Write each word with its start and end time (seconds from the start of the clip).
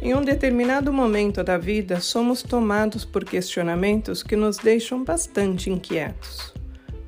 Em 0.00 0.14
um 0.14 0.22
determinado 0.22 0.92
momento 0.92 1.42
da 1.42 1.58
vida, 1.58 2.00
somos 2.00 2.40
tomados 2.40 3.04
por 3.04 3.24
questionamentos 3.24 4.22
que 4.22 4.36
nos 4.36 4.56
deixam 4.56 5.02
bastante 5.02 5.70
inquietos. 5.70 6.54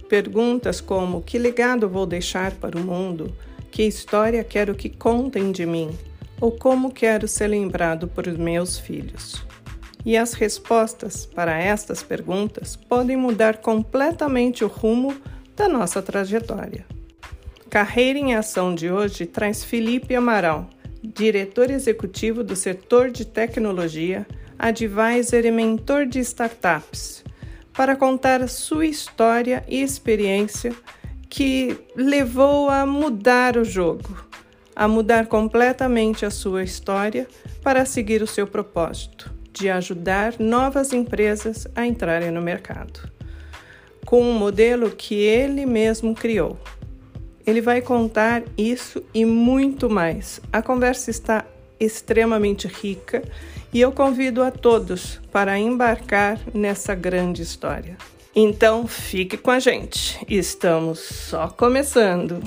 Perguntas 0.08 0.80
como: 0.80 1.22
que 1.22 1.38
legado 1.38 1.88
vou 1.88 2.04
deixar 2.04 2.50
para 2.56 2.76
o 2.76 2.82
mundo? 2.82 3.32
Que 3.70 3.84
história 3.84 4.42
quero 4.42 4.74
que 4.74 4.88
contem 4.88 5.52
de 5.52 5.64
mim? 5.64 5.96
Ou 6.40 6.50
como 6.50 6.90
quero 6.90 7.28
ser 7.28 7.46
lembrado 7.46 8.08
por 8.08 8.26
meus 8.26 8.76
filhos? 8.76 9.46
E 10.04 10.16
as 10.16 10.32
respostas 10.32 11.26
para 11.26 11.56
estas 11.56 12.02
perguntas 12.02 12.74
podem 12.74 13.16
mudar 13.16 13.58
completamente 13.58 14.64
o 14.64 14.68
rumo 14.68 15.14
da 15.54 15.68
nossa 15.68 16.02
trajetória. 16.02 16.84
Carreira 17.68 18.18
em 18.18 18.34
Ação 18.34 18.74
de 18.74 18.90
hoje 18.90 19.26
traz 19.26 19.62
Felipe 19.62 20.16
Amaral, 20.16 20.68
diretor 21.02 21.70
executivo 21.70 22.42
do 22.44 22.54
setor 22.54 23.10
de 23.10 23.24
tecnologia, 23.24 24.26
advisor 24.58 25.44
e 25.44 25.50
mentor 25.50 26.06
de 26.06 26.20
startups, 26.20 27.24
para 27.72 27.96
contar 27.96 28.46
sua 28.48 28.86
história 28.86 29.64
e 29.68 29.82
experiência 29.82 30.74
que 31.28 31.78
levou 31.94 32.68
a 32.68 32.84
mudar 32.84 33.56
o 33.56 33.64
jogo, 33.64 34.24
a 34.74 34.88
mudar 34.88 35.26
completamente 35.26 36.26
a 36.26 36.30
sua 36.30 36.62
história 36.62 37.26
para 37.62 37.84
seguir 37.84 38.22
o 38.22 38.26
seu 38.26 38.46
propósito 38.46 39.32
de 39.52 39.68
ajudar 39.68 40.34
novas 40.38 40.92
empresas 40.92 41.66
a 41.74 41.86
entrarem 41.86 42.30
no 42.30 42.40
mercado, 42.40 43.10
com 44.06 44.22
um 44.22 44.32
modelo 44.32 44.90
que 44.90 45.14
ele 45.14 45.66
mesmo 45.66 46.14
criou. 46.14 46.58
Ele 47.50 47.60
vai 47.60 47.82
contar 47.82 48.44
isso 48.56 49.04
e 49.12 49.24
muito 49.24 49.90
mais. 49.90 50.40
A 50.52 50.62
conversa 50.62 51.10
está 51.10 51.44
extremamente 51.80 52.68
rica 52.68 53.24
e 53.72 53.80
eu 53.80 53.90
convido 53.90 54.40
a 54.40 54.52
todos 54.52 55.20
para 55.32 55.58
embarcar 55.58 56.38
nessa 56.54 56.94
grande 56.94 57.42
história. 57.42 57.98
Então 58.36 58.86
fique 58.86 59.36
com 59.36 59.50
a 59.50 59.58
gente, 59.58 60.24
estamos 60.28 61.00
só 61.00 61.48
começando. 61.48 62.40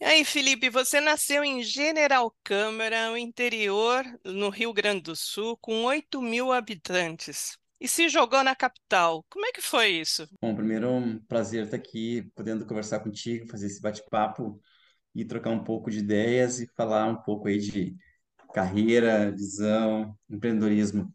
E 0.00 0.04
aí, 0.06 0.24
Felipe, 0.24 0.70
você 0.70 0.98
nasceu 0.98 1.44
em 1.44 1.62
General 1.62 2.34
Câmara, 2.42 3.10
no 3.10 3.18
interior, 3.18 4.02
no 4.24 4.48
Rio 4.48 4.72
Grande 4.72 5.02
do 5.02 5.14
Sul, 5.14 5.58
com 5.60 5.84
8 5.84 6.22
mil 6.22 6.50
habitantes 6.50 7.59
e 7.80 7.88
se 7.88 8.08
jogou 8.08 8.44
na 8.44 8.54
capital. 8.54 9.24
Como 9.30 9.46
é 9.46 9.52
que 9.52 9.62
foi 9.62 9.88
isso? 9.88 10.28
Bom, 10.40 10.54
primeiro 10.54 10.86
é 10.86 10.90
um 10.90 11.18
prazer 11.18 11.64
estar 11.64 11.76
aqui, 11.76 12.30
podendo 12.34 12.66
conversar 12.66 13.00
contigo, 13.00 13.48
fazer 13.48 13.66
esse 13.66 13.80
bate-papo 13.80 14.60
e 15.14 15.24
trocar 15.24 15.50
um 15.50 15.64
pouco 15.64 15.90
de 15.90 15.98
ideias 15.98 16.60
e 16.60 16.66
falar 16.76 17.06
um 17.06 17.16
pouco 17.16 17.48
aí 17.48 17.58
de 17.58 17.96
carreira, 18.52 19.30
visão, 19.32 20.14
empreendedorismo. 20.28 21.12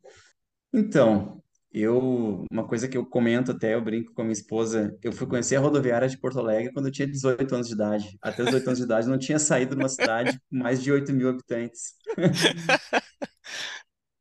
Então, 0.73 1.41
eu, 1.71 2.45
uma 2.52 2.67
coisa 2.67 2.88
que 2.88 2.97
eu 2.97 3.05
comento 3.05 3.52
até, 3.52 3.73
eu 3.73 3.83
brinco 3.83 4.13
com 4.13 4.21
a 4.21 4.25
minha 4.25 4.33
esposa, 4.33 4.97
eu 5.03 5.11
fui 5.11 5.27
conhecer 5.27 5.58
a 5.58 5.59
rodoviária 5.59 6.08
de 6.08 6.17
Porto 6.17 6.39
Alegre 6.39 6.73
quando 6.73 6.88
eu 6.88 6.91
tinha 6.91 7.08
18 7.08 7.53
anos 7.53 7.67
de 7.67 7.73
idade. 7.73 8.17
Até 8.21 8.43
os 8.43 8.47
18 8.47 8.67
anos 8.67 8.80
de 8.80 8.86
idade 8.86 9.08
não 9.08 9.19
tinha 9.19 9.39
saído 9.39 9.75
de 9.75 9.81
uma 9.81 9.89
cidade 9.89 10.39
com 10.49 10.58
mais 10.58 10.81
de 10.81 10.91
8 10.91 11.13
mil 11.13 11.30
habitantes. 11.30 11.93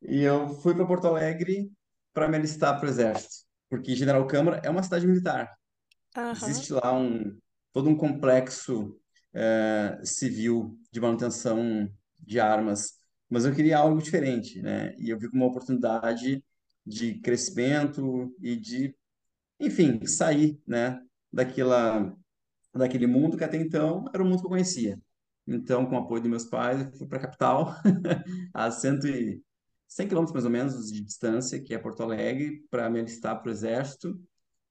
E 0.07 0.21
eu 0.21 0.49
fui 0.61 0.75
para 0.75 0.85
Porto 0.85 1.07
Alegre 1.07 1.67
para 2.15 2.29
me 2.29 2.37
alistar 2.37 2.79
para 2.79 2.87
o 2.87 2.89
Exército, 2.89 3.45
porque 3.69 3.95
General 3.95 4.25
Câmara 4.27 4.61
é 4.65 4.71
uma 4.71 4.83
cidade 4.83 5.07
militar. 5.07 5.53
Aham. 6.17 6.33
Existe 6.33 6.73
lá 6.73 6.93
um 6.97 7.37
todo 7.73 7.89
um 7.89 7.97
complexo 7.97 8.97
eh, 9.33 9.99
civil 10.03 10.79
de 10.91 11.01
manutenção 11.01 11.89
de 12.19 12.39
armas, 12.39 12.93
mas 13.29 13.45
eu 13.45 13.53
queria 13.53 13.77
algo 13.79 14.01
diferente, 14.01 14.61
né? 14.61 14.95
E 14.97 15.09
eu 15.09 15.19
vi 15.19 15.29
como 15.29 15.43
uma 15.43 15.51
oportunidade 15.51 16.43
de 16.85 17.19
crescimento 17.19 18.33
e 18.41 18.55
de, 18.55 18.95
enfim, 19.59 20.05
sair, 20.07 20.59
né, 20.67 21.01
daquela 21.33 22.15
daquele 22.73 23.07
mundo 23.07 23.37
que 23.37 23.43
até 23.43 23.57
então 23.57 24.05
era 24.13 24.23
o 24.23 24.27
mundo 24.27 24.39
que 24.41 24.45
eu 24.45 24.49
conhecia. 24.51 24.99
Então, 25.47 25.85
com 25.85 25.95
o 25.95 25.99
apoio 25.99 26.21
dos 26.21 26.29
meus 26.29 26.45
pais, 26.45 26.81
eu 26.81 26.91
fui 26.97 27.07
para 27.07 27.19
a 27.19 27.21
capital, 27.21 27.75
a 28.53 28.71
100, 28.71 28.99
e- 29.05 29.41
100 29.87 30.07
quilômetros 30.07 30.33
mais 30.33 30.45
ou 30.45 30.51
menos 30.51 30.91
de 30.91 31.01
distância, 31.01 31.61
que 31.61 31.73
é 31.73 31.77
Porto 31.77 32.03
Alegre, 32.03 32.63
para 32.69 32.89
me 32.89 32.99
alistar 32.99 33.39
para 33.39 33.49
o 33.49 33.51
Exército. 33.51 34.19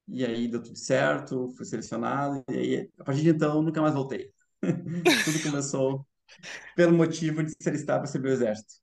E 0.07 0.25
aí 0.25 0.49
deu 0.49 0.63
tudo 0.63 0.77
certo, 0.77 1.49
fui 1.57 1.65
selecionado, 1.65 2.45
e 2.51 2.57
aí, 2.57 2.91
a 2.99 3.05
partir 3.05 3.23
de 3.23 3.31
então, 3.31 3.63
nunca 3.63 3.81
mais 3.81 3.95
voltei. 3.95 4.31
Tudo 5.25 5.43
começou 5.43 6.07
pelo 6.77 6.93
motivo 6.93 7.43
de 7.43 7.53
se 7.59 7.69
alistar 7.69 7.99
para 7.99 8.07
servir 8.07 8.29
o 8.29 8.33
Exército. 8.33 8.75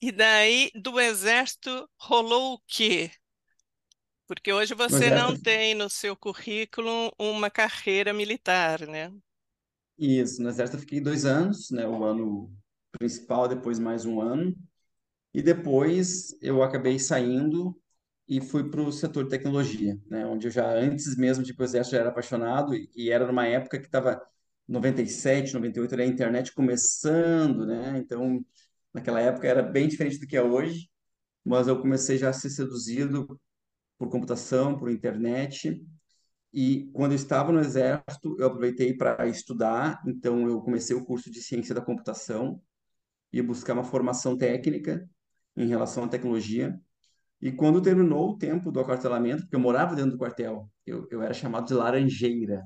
E 0.00 0.10
daí, 0.10 0.70
do 0.74 0.98
exército, 0.98 1.88
rolou 1.96 2.54
o 2.54 2.62
quê? 2.66 3.10
Porque 4.26 4.52
hoje 4.52 4.74
você 4.74 5.10
não 5.10 5.36
tem 5.36 5.74
no 5.74 5.88
seu 5.88 6.16
currículo 6.16 7.12
uma 7.18 7.50
carreira 7.50 8.12
militar, 8.12 8.86
né? 8.88 9.12
isso, 9.98 10.42
no 10.42 10.48
Exército 10.48 10.76
eu 10.76 10.80
fiquei 10.80 11.00
dois 11.00 11.24
anos, 11.24 11.70
né, 11.70 11.86
o 11.86 12.02
ano 12.02 12.52
principal, 12.90 13.46
depois 13.46 13.78
mais 13.78 14.04
um 14.04 14.20
ano. 14.20 14.56
E 15.34 15.42
depois 15.42 16.36
eu 16.42 16.62
acabei 16.62 16.98
saindo 16.98 17.78
e 18.28 18.40
fui 18.40 18.70
para 18.70 18.80
o 18.82 18.92
setor 18.92 19.24
de 19.24 19.30
tecnologia, 19.30 19.98
né? 20.08 20.26
Onde 20.26 20.46
eu 20.46 20.50
já, 20.50 20.70
antes 20.72 21.16
mesmo 21.16 21.44
de 21.44 21.52
ir 21.52 21.54
para 21.54 21.62
o 21.62 21.66
exército, 21.66 21.96
já 21.96 22.00
era 22.00 22.10
apaixonado 22.10 22.74
e, 22.74 22.90
e 22.94 23.10
era 23.10 23.26
numa 23.26 23.46
época 23.46 23.78
que 23.78 23.86
estava 23.86 24.20
97, 24.68 25.54
98, 25.54 25.94
era 25.94 26.02
a 26.02 26.06
internet 26.06 26.52
começando, 26.54 27.66
né? 27.66 27.98
Então, 27.98 28.44
naquela 28.92 29.20
época 29.20 29.46
era 29.48 29.62
bem 29.62 29.88
diferente 29.88 30.18
do 30.18 30.26
que 30.26 30.36
é 30.36 30.42
hoje, 30.42 30.88
mas 31.44 31.68
eu 31.68 31.80
comecei 31.80 32.18
já 32.18 32.30
a 32.30 32.32
ser 32.32 32.50
seduzido 32.50 33.40
por 33.98 34.10
computação, 34.10 34.78
por 34.78 34.90
internet. 34.90 35.84
E 36.52 36.90
quando 36.92 37.12
eu 37.12 37.16
estava 37.16 37.52
no 37.52 37.60
exército, 37.60 38.36
eu 38.38 38.46
aproveitei 38.46 38.94
para 38.96 39.26
estudar, 39.26 40.02
então 40.06 40.46
eu 40.48 40.60
comecei 40.62 40.94
o 40.94 41.04
curso 41.04 41.30
de 41.30 41.42
ciência 41.42 41.74
da 41.74 41.80
computação 41.80 42.60
e 43.32 43.42
buscar 43.42 43.74
uma 43.74 43.84
formação 43.84 44.36
técnica 44.36 45.08
em 45.56 45.66
relação 45.66 46.04
à 46.04 46.08
tecnologia. 46.08 46.78
E 47.40 47.50
quando 47.50 47.82
terminou 47.82 48.30
o 48.30 48.38
tempo 48.38 48.70
do 48.70 48.80
acartelamento, 48.80 49.42
porque 49.42 49.56
eu 49.56 49.60
morava 49.60 49.96
dentro 49.96 50.12
do 50.12 50.18
quartel, 50.18 50.70
eu, 50.86 51.06
eu 51.10 51.22
era 51.22 51.34
chamado 51.34 51.66
de 51.66 51.74
laranjeira. 51.74 52.62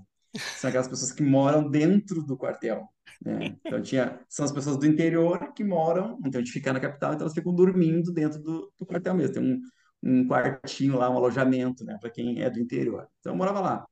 São 0.56 0.68
aquelas 0.68 0.88
pessoas 0.88 1.12
que 1.12 1.22
moram 1.22 1.70
dentro 1.70 2.22
do 2.22 2.36
quartel, 2.36 2.86
né? 3.24 3.56
Então 3.64 3.80
tinha, 3.80 4.20
são 4.28 4.44
as 4.44 4.52
pessoas 4.52 4.76
do 4.76 4.86
interior 4.86 5.52
que 5.54 5.64
moram, 5.64 6.18
então 6.24 6.40
a 6.40 6.44
gente 6.44 6.52
fica 6.52 6.72
na 6.72 6.80
capital, 6.80 7.14
então 7.14 7.24
elas 7.24 7.34
ficam 7.34 7.54
dormindo 7.54 8.12
dentro 8.12 8.42
do, 8.42 8.70
do 8.78 8.84
quartel 8.84 9.14
mesmo. 9.14 9.34
Tem 9.34 9.42
um, 9.42 9.60
um 10.02 10.28
quartinho 10.28 10.96
lá, 10.98 11.08
um 11.08 11.16
alojamento, 11.16 11.84
né, 11.84 11.96
para 11.98 12.10
quem 12.10 12.42
é 12.42 12.50
do 12.50 12.60
interior. 12.60 13.06
Então 13.20 13.32
eu 13.32 13.36
morava 13.36 13.60
lá. 13.60 13.86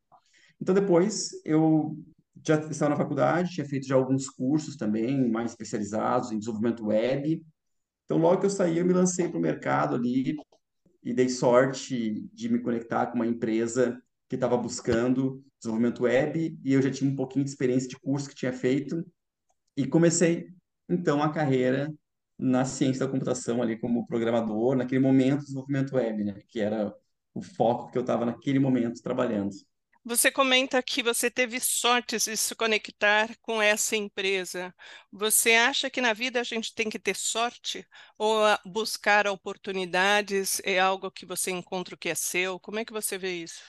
Então 0.60 0.74
depois 0.74 1.30
eu 1.44 1.96
já 2.46 2.56
estava 2.56 2.90
na 2.90 2.96
faculdade, 2.96 3.52
tinha 3.52 3.66
feito 3.66 3.86
já 3.86 3.94
alguns 3.94 4.28
cursos 4.28 4.76
também, 4.76 5.30
mais 5.30 5.52
especializados 5.52 6.30
em 6.30 6.38
desenvolvimento 6.38 6.86
web. 6.86 7.42
Então 8.04 8.18
logo 8.18 8.40
que 8.40 8.46
eu 8.46 8.50
saí, 8.50 8.78
eu 8.78 8.84
me 8.84 8.92
lancei 8.92 9.28
para 9.28 9.38
o 9.38 9.40
mercado 9.40 9.94
ali, 9.94 10.36
e 11.04 11.12
dei 11.12 11.28
sorte 11.28 12.26
de 12.32 12.48
me 12.48 12.58
conectar 12.58 13.06
com 13.06 13.16
uma 13.16 13.26
empresa 13.26 14.00
que 14.28 14.36
estava 14.36 14.56
buscando 14.56 15.44
desenvolvimento 15.58 16.04
web 16.04 16.58
e 16.64 16.72
eu 16.72 16.80
já 16.80 16.90
tinha 16.90 17.10
um 17.10 17.14
pouquinho 17.14 17.44
de 17.44 17.50
experiência 17.50 17.88
de 17.88 17.98
curso 18.00 18.28
que 18.28 18.34
tinha 18.34 18.52
feito 18.52 19.06
e 19.76 19.86
comecei 19.86 20.48
então 20.88 21.22
a 21.22 21.30
carreira 21.30 21.92
na 22.38 22.64
ciência 22.64 23.06
da 23.06 23.12
computação 23.12 23.62
ali 23.62 23.78
como 23.78 24.06
programador, 24.06 24.74
naquele 24.74 25.00
momento 25.00 25.42
desenvolvimento 25.42 25.94
web, 25.94 26.24
né, 26.24 26.40
que 26.48 26.58
era 26.58 26.92
o 27.34 27.42
foco 27.42 27.92
que 27.92 27.98
eu 27.98 28.02
estava 28.02 28.24
naquele 28.24 28.58
momento 28.58 29.02
trabalhando. 29.02 29.54
Você 30.06 30.30
comenta 30.30 30.82
que 30.82 31.02
você 31.02 31.30
teve 31.30 31.58
sorte 31.58 32.18
de 32.18 32.36
se 32.36 32.54
conectar 32.54 33.34
com 33.40 33.62
essa 33.62 33.96
empresa. 33.96 34.74
Você 35.10 35.52
acha 35.52 35.88
que 35.88 36.00
na 36.00 36.12
vida 36.12 36.38
a 36.40 36.44
gente 36.44 36.74
tem 36.74 36.90
que 36.90 36.98
ter 36.98 37.16
sorte 37.16 37.86
ou 38.18 38.38
buscar 38.66 39.26
oportunidades 39.26 40.60
é 40.62 40.78
algo 40.78 41.10
que 41.10 41.24
você 41.24 41.50
encontra 41.50 41.94
o 41.94 41.98
que 41.98 42.10
é 42.10 42.14
seu? 42.14 42.60
Como 42.60 42.78
é 42.78 42.84
que 42.84 42.92
você 42.92 43.16
vê 43.16 43.32
isso? 43.42 43.62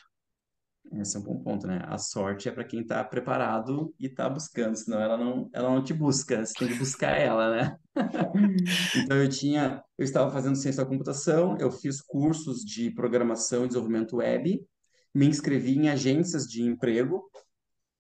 Esse 0.91 1.15
é 1.15 1.19
um 1.19 1.23
bom 1.23 1.41
ponto, 1.41 1.65
né? 1.65 1.81
A 1.85 1.97
sorte 1.97 2.47
é 2.49 2.51
para 2.51 2.63
quem 2.63 2.81
está 2.81 3.03
preparado 3.03 3.93
e 3.99 4.05
está 4.05 4.29
buscando, 4.29 4.75
senão 4.75 5.01
ela 5.01 5.17
não, 5.17 5.49
ela 5.53 5.69
não 5.69 5.83
te 5.83 5.93
busca, 5.93 6.45
você 6.45 6.53
tem 6.53 6.67
que 6.67 6.75
buscar 6.75 7.17
ela, 7.17 7.55
né? 7.55 7.77
Então 9.03 9.17
eu 9.17 9.29
tinha, 9.29 9.81
eu 9.97 10.03
estava 10.03 10.29
fazendo 10.29 10.55
ciência 10.57 10.83
da 10.83 10.89
computação, 10.89 11.57
eu 11.59 11.71
fiz 11.71 12.01
cursos 12.01 12.59
de 12.59 12.91
programação 12.91 13.63
e 13.63 13.67
desenvolvimento 13.67 14.17
web, 14.17 14.61
me 15.15 15.25
inscrevi 15.27 15.77
em 15.77 15.89
agências 15.89 16.45
de 16.45 16.61
emprego 16.61 17.31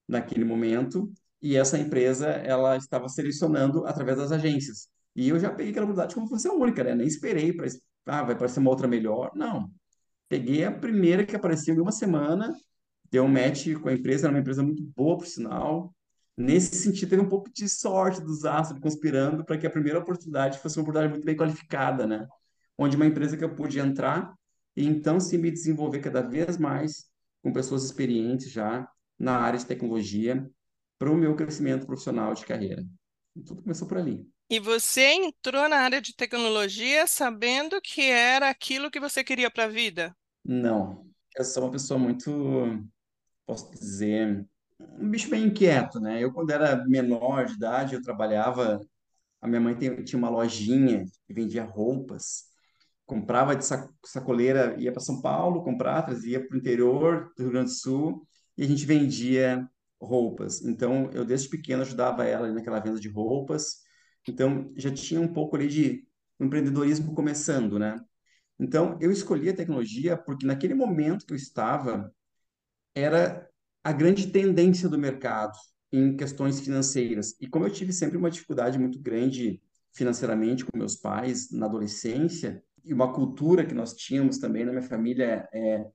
naquele 0.07 0.43
momento 0.45 1.11
e 1.41 1.55
essa 1.55 1.77
empresa 1.79 2.27
ela 2.27 2.77
estava 2.77 3.09
selecionando 3.09 3.85
através 3.87 4.17
das 4.17 4.31
agências. 4.31 4.89
E 5.15 5.29
eu 5.29 5.39
já 5.39 5.49
peguei 5.49 5.71
aquela 5.71 5.85
oportunidade 5.85 6.13
como 6.13 6.27
função 6.27 6.59
única, 6.59 6.83
né? 6.83 6.93
Nem 6.93 7.07
esperei 7.07 7.53
para, 7.53 7.67
ah, 8.07 8.23
vai 8.23 8.35
aparecer 8.35 8.59
uma 8.59 8.69
outra 8.69 8.87
melhor. 8.87 9.31
Não. 9.33 9.71
Peguei 10.29 10.65
a 10.65 10.71
primeira 10.71 11.25
que 11.25 11.35
apareceu 11.35 11.73
em 11.73 11.79
uma 11.79 11.91
semana, 11.91 12.53
deu 13.09 13.23
um 13.23 13.27
match 13.27 13.73
com 13.81 13.89
a 13.89 13.93
empresa, 13.93 14.27
era 14.27 14.33
uma 14.33 14.41
empresa 14.41 14.61
muito 14.61 14.83
boa, 14.95 15.17
por 15.17 15.25
sinal, 15.25 15.95
Nesse 16.37 16.75
sentido, 16.75 17.09
teve 17.09 17.21
um 17.21 17.29
pouco 17.29 17.49
de 17.49 17.67
sorte 17.69 18.19
dos 18.19 18.43
astros 18.43 18.79
conspirando 18.81 19.45
para 19.45 19.57
que 19.57 19.65
a 19.65 19.69
primeira 19.69 19.99
oportunidade 19.99 20.59
fosse 20.59 20.77
uma 20.77 20.83
oportunidade 20.83 21.13
muito 21.13 21.25
bem 21.25 21.35
qualificada, 21.35 22.05
né? 22.05 22.27
Onde 22.77 22.97
uma 22.97 23.05
empresa 23.05 23.37
que 23.37 23.43
eu 23.43 23.55
pude 23.55 23.79
entrar 23.79 24.33
e 24.75 24.85
então 24.85 25.19
sim 25.19 25.37
me 25.37 25.51
desenvolver 25.51 25.99
cada 25.99 26.21
vez 26.21 26.57
mais 26.57 27.05
com 27.41 27.53
pessoas 27.53 27.83
experientes 27.83 28.49
já 28.51 28.87
na 29.17 29.37
área 29.37 29.59
de 29.59 29.65
tecnologia 29.65 30.49
para 30.97 31.11
o 31.11 31.15
meu 31.15 31.35
crescimento 31.35 31.85
profissional 31.85 32.33
de 32.33 32.45
carreira. 32.45 32.83
E 33.35 33.41
tudo 33.41 33.61
começou 33.61 33.87
por 33.87 33.97
ali. 33.97 34.27
E 34.49 34.59
você 34.59 35.13
entrou 35.13 35.67
na 35.67 35.77
área 35.77 36.01
de 36.01 36.15
tecnologia 36.15 37.07
sabendo 37.07 37.81
que 37.81 38.01
era 38.01 38.49
aquilo 38.49 38.91
que 38.91 38.99
você 38.99 39.23
queria 39.23 39.49
para 39.49 39.65
a 39.65 39.67
vida? 39.67 40.15
Não, 40.43 41.05
eu 41.35 41.43
sou 41.43 41.63
uma 41.63 41.71
pessoa 41.71 41.99
muito, 41.99 42.31
posso 43.45 43.71
dizer, 43.71 44.45
um 44.79 45.09
bicho 45.09 45.29
bem 45.29 45.45
inquieto, 45.45 45.99
né? 45.99 46.23
Eu, 46.23 46.31
quando 46.31 46.51
era 46.51 46.85
menor 46.85 47.45
de 47.45 47.53
idade, 47.53 47.95
eu 47.95 48.01
trabalhava. 48.01 48.79
A 49.41 49.47
minha 49.47 49.61
mãe 49.61 49.75
tinha 50.03 50.17
uma 50.17 50.29
lojinha 50.29 51.05
que 51.27 51.33
vendia 51.33 51.63
roupas. 51.63 52.45
Comprava 53.05 53.55
de 53.55 53.63
sac- 53.65 53.91
sacoleira, 54.05 54.75
ia 54.79 54.91
para 54.91 55.01
São 55.01 55.21
Paulo 55.21 55.63
comprar, 55.63 56.01
trazia 56.03 56.45
para 56.45 56.55
o 56.55 56.57
interior 56.59 57.31
do 57.37 57.43
Rio 57.43 57.51
Grande 57.51 57.69
do 57.69 57.75
Sul 57.75 58.27
e 58.57 58.63
a 58.63 58.67
gente 58.67 58.85
vendia 58.85 59.67
roupas. 60.01 60.61
Então, 60.63 61.09
eu 61.13 61.23
desde 61.25 61.49
pequeno 61.49 61.83
ajudava 61.83 62.25
ela 62.25 62.51
naquela 62.51 62.79
venda 62.79 62.99
de 62.99 63.09
roupas. 63.09 63.77
Então, 64.27 64.71
já 64.75 64.91
tinha 64.91 65.21
um 65.21 65.31
pouco 65.31 65.55
ali 65.55 65.67
de 65.67 66.07
empreendedorismo 66.39 67.13
começando, 67.13 67.77
né? 67.77 67.99
Então, 68.59 68.97
eu 69.01 69.11
escolhi 69.11 69.49
a 69.49 69.55
tecnologia 69.55 70.17
porque 70.17 70.45
naquele 70.45 70.73
momento 70.73 71.25
que 71.25 71.33
eu 71.33 71.37
estava, 71.37 72.11
era 72.93 73.47
a 73.83 73.91
grande 73.91 74.27
tendência 74.27 74.89
do 74.89 74.97
mercado 74.97 75.53
em 75.91 76.15
questões 76.15 76.59
financeiras. 76.59 77.35
E 77.39 77.47
como 77.47 77.65
eu 77.65 77.71
tive 77.71 77.93
sempre 77.93 78.17
uma 78.17 78.31
dificuldade 78.31 78.77
muito 78.79 78.99
grande 78.99 79.61
financeiramente 79.93 80.65
com 80.65 80.77
meus 80.77 80.95
pais 80.95 81.51
na 81.51 81.67
adolescência, 81.67 82.61
e 82.85 82.93
uma 82.93 83.11
cultura 83.11 83.65
que 83.65 83.73
nós 83.73 83.93
tínhamos 83.93 84.37
também 84.37 84.63
na 84.63 84.71
minha 84.71 84.83
família 84.83 85.47
é 85.53 85.85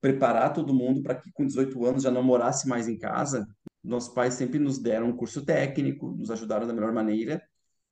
preparar 0.00 0.52
todo 0.52 0.74
mundo 0.74 1.02
para 1.02 1.14
que 1.14 1.30
com 1.32 1.46
18 1.46 1.84
anos 1.84 2.02
já 2.02 2.10
não 2.10 2.22
morasse 2.22 2.66
mais 2.66 2.88
em 2.88 2.98
casa, 2.98 3.46
nossos 3.84 4.12
pais 4.12 4.34
sempre 4.34 4.58
nos 4.58 4.78
deram 4.78 5.08
um 5.08 5.16
curso 5.16 5.44
técnico, 5.44 6.10
nos 6.12 6.30
ajudaram 6.30 6.66
da 6.66 6.72
melhor 6.72 6.92
maneira 6.92 7.42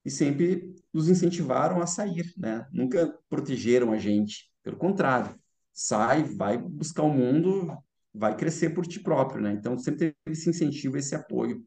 e 0.04 0.10
sempre 0.10 0.74
nos 0.92 1.08
incentivaram 1.08 1.82
a 1.82 1.86
sair, 1.86 2.32
né? 2.36 2.66
Nunca 2.72 3.14
protegeram 3.28 3.92
a 3.92 3.98
gente, 3.98 4.50
pelo 4.62 4.76
contrário, 4.76 5.38
sai, 5.72 6.22
vai 6.24 6.56
buscar 6.56 7.02
o 7.02 7.12
mundo, 7.12 7.76
vai 8.14 8.36
crescer 8.36 8.70
por 8.70 8.86
ti 8.86 9.00
próprio, 9.00 9.42
né? 9.42 9.52
Então 9.52 9.76
sempre 9.78 9.98
teve 9.98 10.16
esse 10.28 10.48
incentivo, 10.48 10.96
esse 10.96 11.14
apoio. 11.14 11.62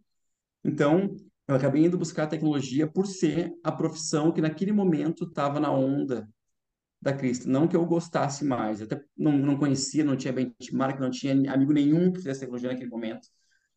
Então 0.64 1.16
eu 1.48 1.56
acabei 1.56 1.86
indo 1.86 1.98
buscar 1.98 2.24
a 2.24 2.28
tecnologia 2.28 2.88
por 2.88 3.06
ser 3.06 3.54
a 3.64 3.72
profissão 3.72 4.32
que 4.32 4.42
naquele 4.42 4.72
momento 4.72 5.26
estava 5.26 5.60
na 5.60 5.72
onda 5.72 6.28
da 7.02 7.14
Cristo. 7.14 7.50
Não 7.50 7.68
que 7.68 7.76
eu 7.76 7.86
gostasse 7.86 8.46
mais, 8.46 8.82
até 8.82 9.02
não, 9.18 9.32
não 9.34 9.58
conhecia, 9.58 10.04
não 10.04 10.16
tinha 10.16 10.32
benchmark, 10.34 11.00
não 11.00 11.10
tinha 11.10 11.34
amigo 11.52 11.74
nenhum 11.74 12.12
que 12.12 12.20
fizesse 12.20 12.42
tecnologia 12.42 12.70
naquele 12.70 12.90
momento, 12.90 13.28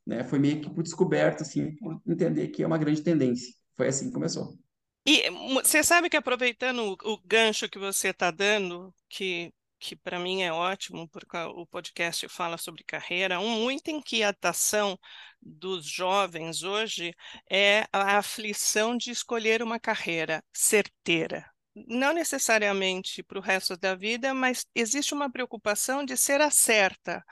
né? 0.07 0.23
Foi 0.25 0.39
meio 0.39 0.61
que 0.61 0.71
por 0.71 0.83
descoberta, 0.83 1.43
assim, 1.43 1.75
por 1.77 2.01
entender 2.07 2.49
que 2.49 2.63
é 2.63 2.67
uma 2.67 2.79
grande 2.79 3.03
tendência. 3.03 3.55
Foi 3.77 3.89
assim 3.89 4.09
que 4.09 4.13
começou. 4.13 4.59
E 5.07 5.29
você 5.63 5.83
sabe 5.83 6.09
que 6.09 6.17
aproveitando 6.17 6.81
o, 6.81 7.13
o 7.13 7.21
gancho 7.25 7.69
que 7.69 7.79
você 7.79 8.09
está 8.09 8.31
dando, 8.31 8.95
que, 9.09 9.53
que 9.79 9.95
para 9.95 10.19
mim 10.19 10.43
é 10.43 10.53
ótimo, 10.53 11.09
porque 11.09 11.37
o 11.37 11.67
podcast 11.67 12.27
fala 12.29 12.57
sobre 12.57 12.85
carreira, 12.85 13.39
um, 13.39 13.63
muita 13.63 13.91
inquietação 13.91 14.99
dos 15.43 15.87
jovens 15.87 16.63
hoje 16.63 17.15
é 17.51 17.87
a 17.93 18.19
aflição 18.19 18.97
de 18.97 19.11
escolher 19.11 19.63
uma 19.63 19.79
carreira 19.79 20.43
certeira. 20.55 21.54
Não 21.75 22.13
necessariamente 22.13 23.23
para 23.23 23.39
o 23.39 23.43
resto 23.43 23.77
da 23.77 23.95
vida, 23.97 24.33
mas 24.33 24.65
existe 24.75 25.13
uma 25.13 25.31
preocupação 25.31 26.05
de 26.05 26.17
ser 26.17 26.41
a 26.41 26.51
certa. 26.51 27.25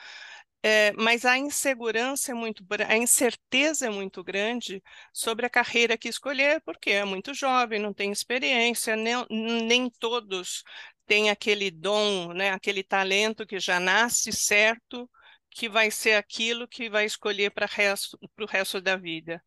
É, 0.65 0.93
mas 0.93 1.25
a 1.25 1.39
insegurança 1.39 2.33
é 2.33 2.35
muito, 2.35 2.65
a 2.89 2.97
incerteza 2.97 3.87
é 3.87 3.91
muito 3.91 4.23
grande 4.25 4.83
sobre 5.13 5.47
a 5.47 5.51
carreira 5.51 5.99
que 5.99 6.09
escolher, 6.09 6.61
porque 6.65 6.91
é 6.91 7.05
muito 7.05 7.35
jovem, 7.35 7.81
não 7.81 7.93
tem 7.95 8.13
experiência, 8.13 8.97
nem, 8.97 9.27
nem 9.31 9.91
todos 9.91 10.63
têm 11.07 11.31
aquele 11.31 11.71
dom, 11.71 12.33
né, 12.33 12.51
aquele 12.53 12.83
talento 12.85 13.47
que 13.47 13.59
já 13.61 13.81
nasce 13.81 14.33
certo, 14.33 15.11
que 15.51 15.69
vai 15.69 15.91
ser 15.91 16.15
aquilo 16.15 16.69
que 16.69 16.89
vai 16.91 17.05
escolher 17.07 17.51
para 17.53 17.67
resto, 17.67 18.19
o 18.41 18.47
resto 18.47 18.81
da 18.81 18.97
vida. 18.97 19.43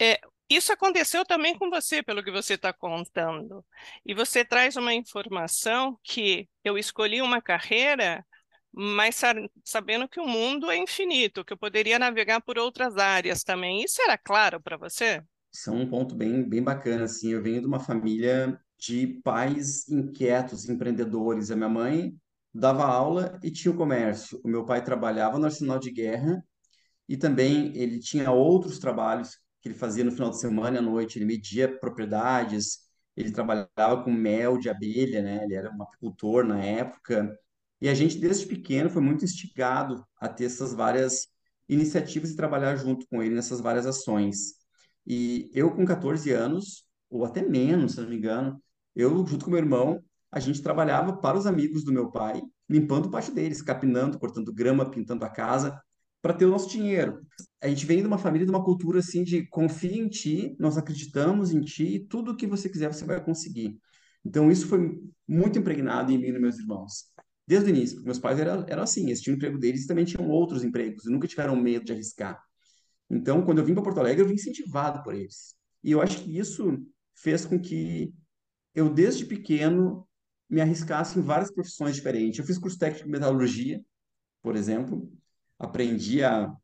É, 0.00 0.20
isso 0.48 0.72
aconteceu 0.72 1.24
também 1.24 1.56
com 1.58 1.70
você, 1.70 2.02
pelo 2.02 2.22
que 2.22 2.30
você 2.30 2.54
está 2.54 2.72
contando. 2.72 3.64
E 4.04 4.14
você 4.14 4.44
traz 4.44 4.76
uma 4.76 4.94
informação 4.94 5.98
que 6.02 6.48
eu 6.64 6.78
escolhi 6.78 7.22
uma 7.22 7.40
carreira 7.42 8.24
mas 8.76 9.16
sa- 9.16 9.34
sabendo 9.64 10.08
que 10.08 10.20
o 10.20 10.26
mundo 10.26 10.70
é 10.70 10.76
infinito, 10.76 11.44
que 11.44 11.52
eu 11.52 11.56
poderia 11.58 11.98
navegar 11.98 12.40
por 12.42 12.58
outras 12.58 12.96
áreas 12.98 13.44
também. 13.44 13.82
Isso 13.84 14.02
era 14.02 14.18
claro 14.18 14.60
para 14.60 14.76
você? 14.76 15.22
Isso 15.52 15.70
é 15.70 15.72
um 15.72 15.88
ponto 15.88 16.14
bem, 16.14 16.42
bem 16.48 16.62
bacana, 16.62 17.04
assim. 17.04 17.30
Eu 17.32 17.42
venho 17.42 17.60
de 17.60 17.66
uma 17.66 17.78
família 17.80 18.58
de 18.78 19.06
pais 19.22 19.88
inquietos, 19.88 20.68
empreendedores. 20.68 21.50
A 21.50 21.56
minha 21.56 21.68
mãe 21.68 22.14
dava 22.52 22.84
aula 22.84 23.38
e 23.42 23.50
tinha 23.50 23.72
o 23.72 23.76
comércio. 23.76 24.40
O 24.44 24.48
meu 24.48 24.64
pai 24.64 24.82
trabalhava 24.82 25.38
no 25.38 25.44
arsenal 25.46 25.78
de 25.78 25.90
guerra 25.92 26.44
e 27.08 27.16
também 27.16 27.76
ele 27.76 28.00
tinha 28.00 28.30
outros 28.32 28.78
trabalhos 28.78 29.38
que 29.64 29.68
ele 29.70 29.78
fazia 29.78 30.04
no 30.04 30.12
final 30.12 30.28
de 30.28 30.38
semana 30.38 30.76
e 30.76 30.78
à 30.78 30.82
noite. 30.82 31.18
Ele 31.18 31.24
media 31.24 31.66
propriedades, 31.80 32.80
ele 33.16 33.32
trabalhava 33.32 34.04
com 34.04 34.12
mel 34.12 34.58
de 34.58 34.68
abelha, 34.68 35.22
né? 35.22 35.42
Ele 35.42 35.54
era 35.54 35.74
um 35.74 35.82
apicultor 35.82 36.44
na 36.44 36.62
época. 36.62 37.34
E 37.80 37.88
a 37.88 37.94
gente, 37.94 38.18
desde 38.18 38.46
pequeno, 38.46 38.90
foi 38.90 39.00
muito 39.00 39.24
instigado 39.24 40.04
a 40.20 40.28
ter 40.28 40.44
essas 40.44 40.74
várias 40.74 41.28
iniciativas 41.66 42.30
e 42.30 42.36
trabalhar 42.36 42.76
junto 42.76 43.06
com 43.08 43.22
ele 43.22 43.34
nessas 43.34 43.58
várias 43.58 43.86
ações. 43.86 44.54
E 45.06 45.50
eu, 45.54 45.70
com 45.74 45.86
14 45.86 46.30
anos, 46.30 46.84
ou 47.08 47.24
até 47.24 47.40
menos, 47.42 47.92
se 47.92 48.00
não 48.02 48.08
me 48.08 48.16
engano, 48.16 48.62
eu, 48.94 49.26
junto 49.26 49.46
com 49.46 49.50
meu 49.50 49.60
irmão, 49.60 50.02
a 50.30 50.40
gente 50.40 50.62
trabalhava 50.62 51.16
para 51.16 51.38
os 51.38 51.46
amigos 51.46 51.84
do 51.84 51.92
meu 51.92 52.10
pai, 52.10 52.42
limpando 52.68 53.06
o 53.06 53.10
pátio 53.10 53.32
deles, 53.32 53.62
capinando, 53.62 54.18
cortando 54.18 54.52
grama, 54.52 54.90
pintando 54.90 55.24
a 55.24 55.30
casa, 55.30 55.80
para 56.20 56.34
ter 56.34 56.44
o 56.44 56.50
nosso 56.50 56.68
dinheiro. 56.68 57.22
A 57.64 57.68
gente 57.68 57.86
vem 57.86 58.02
de 58.02 58.06
uma 58.06 58.18
família, 58.18 58.44
de 58.44 58.52
uma 58.52 58.62
cultura 58.62 58.98
assim 58.98 59.24
de 59.24 59.46
confia 59.46 59.96
em 59.96 60.06
ti, 60.06 60.54
nós 60.58 60.76
acreditamos 60.76 61.50
em 61.50 61.62
ti, 61.62 61.94
e 61.94 61.98
tudo 61.98 62.36
que 62.36 62.46
você 62.46 62.68
quiser 62.68 62.92
você 62.92 63.06
vai 63.06 63.24
conseguir. 63.24 63.80
Então 64.22 64.50
isso 64.50 64.66
foi 64.68 65.00
muito 65.26 65.58
impregnado 65.58 66.12
em 66.12 66.18
mim 66.18 66.26
e 66.26 66.32
nos 66.32 66.42
meus 66.42 66.58
irmãos. 66.58 67.06
Desde 67.46 67.70
o 67.70 67.74
início, 67.74 68.04
meus 68.04 68.18
pais 68.18 68.38
eram, 68.38 68.66
eram 68.68 68.82
assim, 68.82 69.06
eles 69.06 69.22
tinham 69.22 69.36
emprego 69.36 69.58
deles 69.58 69.84
e 69.84 69.86
também 69.86 70.04
tinham 70.04 70.28
outros 70.28 70.62
empregos, 70.62 71.06
nunca 71.06 71.26
tiveram 71.26 71.56
medo 71.56 71.86
de 71.86 71.92
arriscar. 71.92 72.38
Então, 73.08 73.42
quando 73.42 73.60
eu 73.60 73.64
vim 73.64 73.72
para 73.72 73.82
Porto 73.82 73.98
Alegre, 73.98 74.22
eu 74.22 74.28
vim 74.28 74.34
incentivado 74.34 75.02
por 75.02 75.14
eles. 75.14 75.54
E 75.82 75.90
eu 75.90 76.02
acho 76.02 76.22
que 76.22 76.38
isso 76.38 76.78
fez 77.14 77.46
com 77.46 77.58
que 77.58 78.12
eu, 78.74 78.92
desde 78.92 79.24
pequeno, 79.24 80.06
me 80.50 80.60
arriscasse 80.60 81.18
em 81.18 81.22
várias 81.22 81.50
profissões 81.50 81.96
diferentes. 81.96 82.38
Eu 82.38 82.44
fiz 82.44 82.58
curso 82.58 82.78
técnico 82.78 83.06
de 83.06 83.10
metalurgia, 83.10 83.82
por 84.42 84.54
exemplo, 84.54 85.10
aprendi 85.58 86.22
a, 86.22 86.54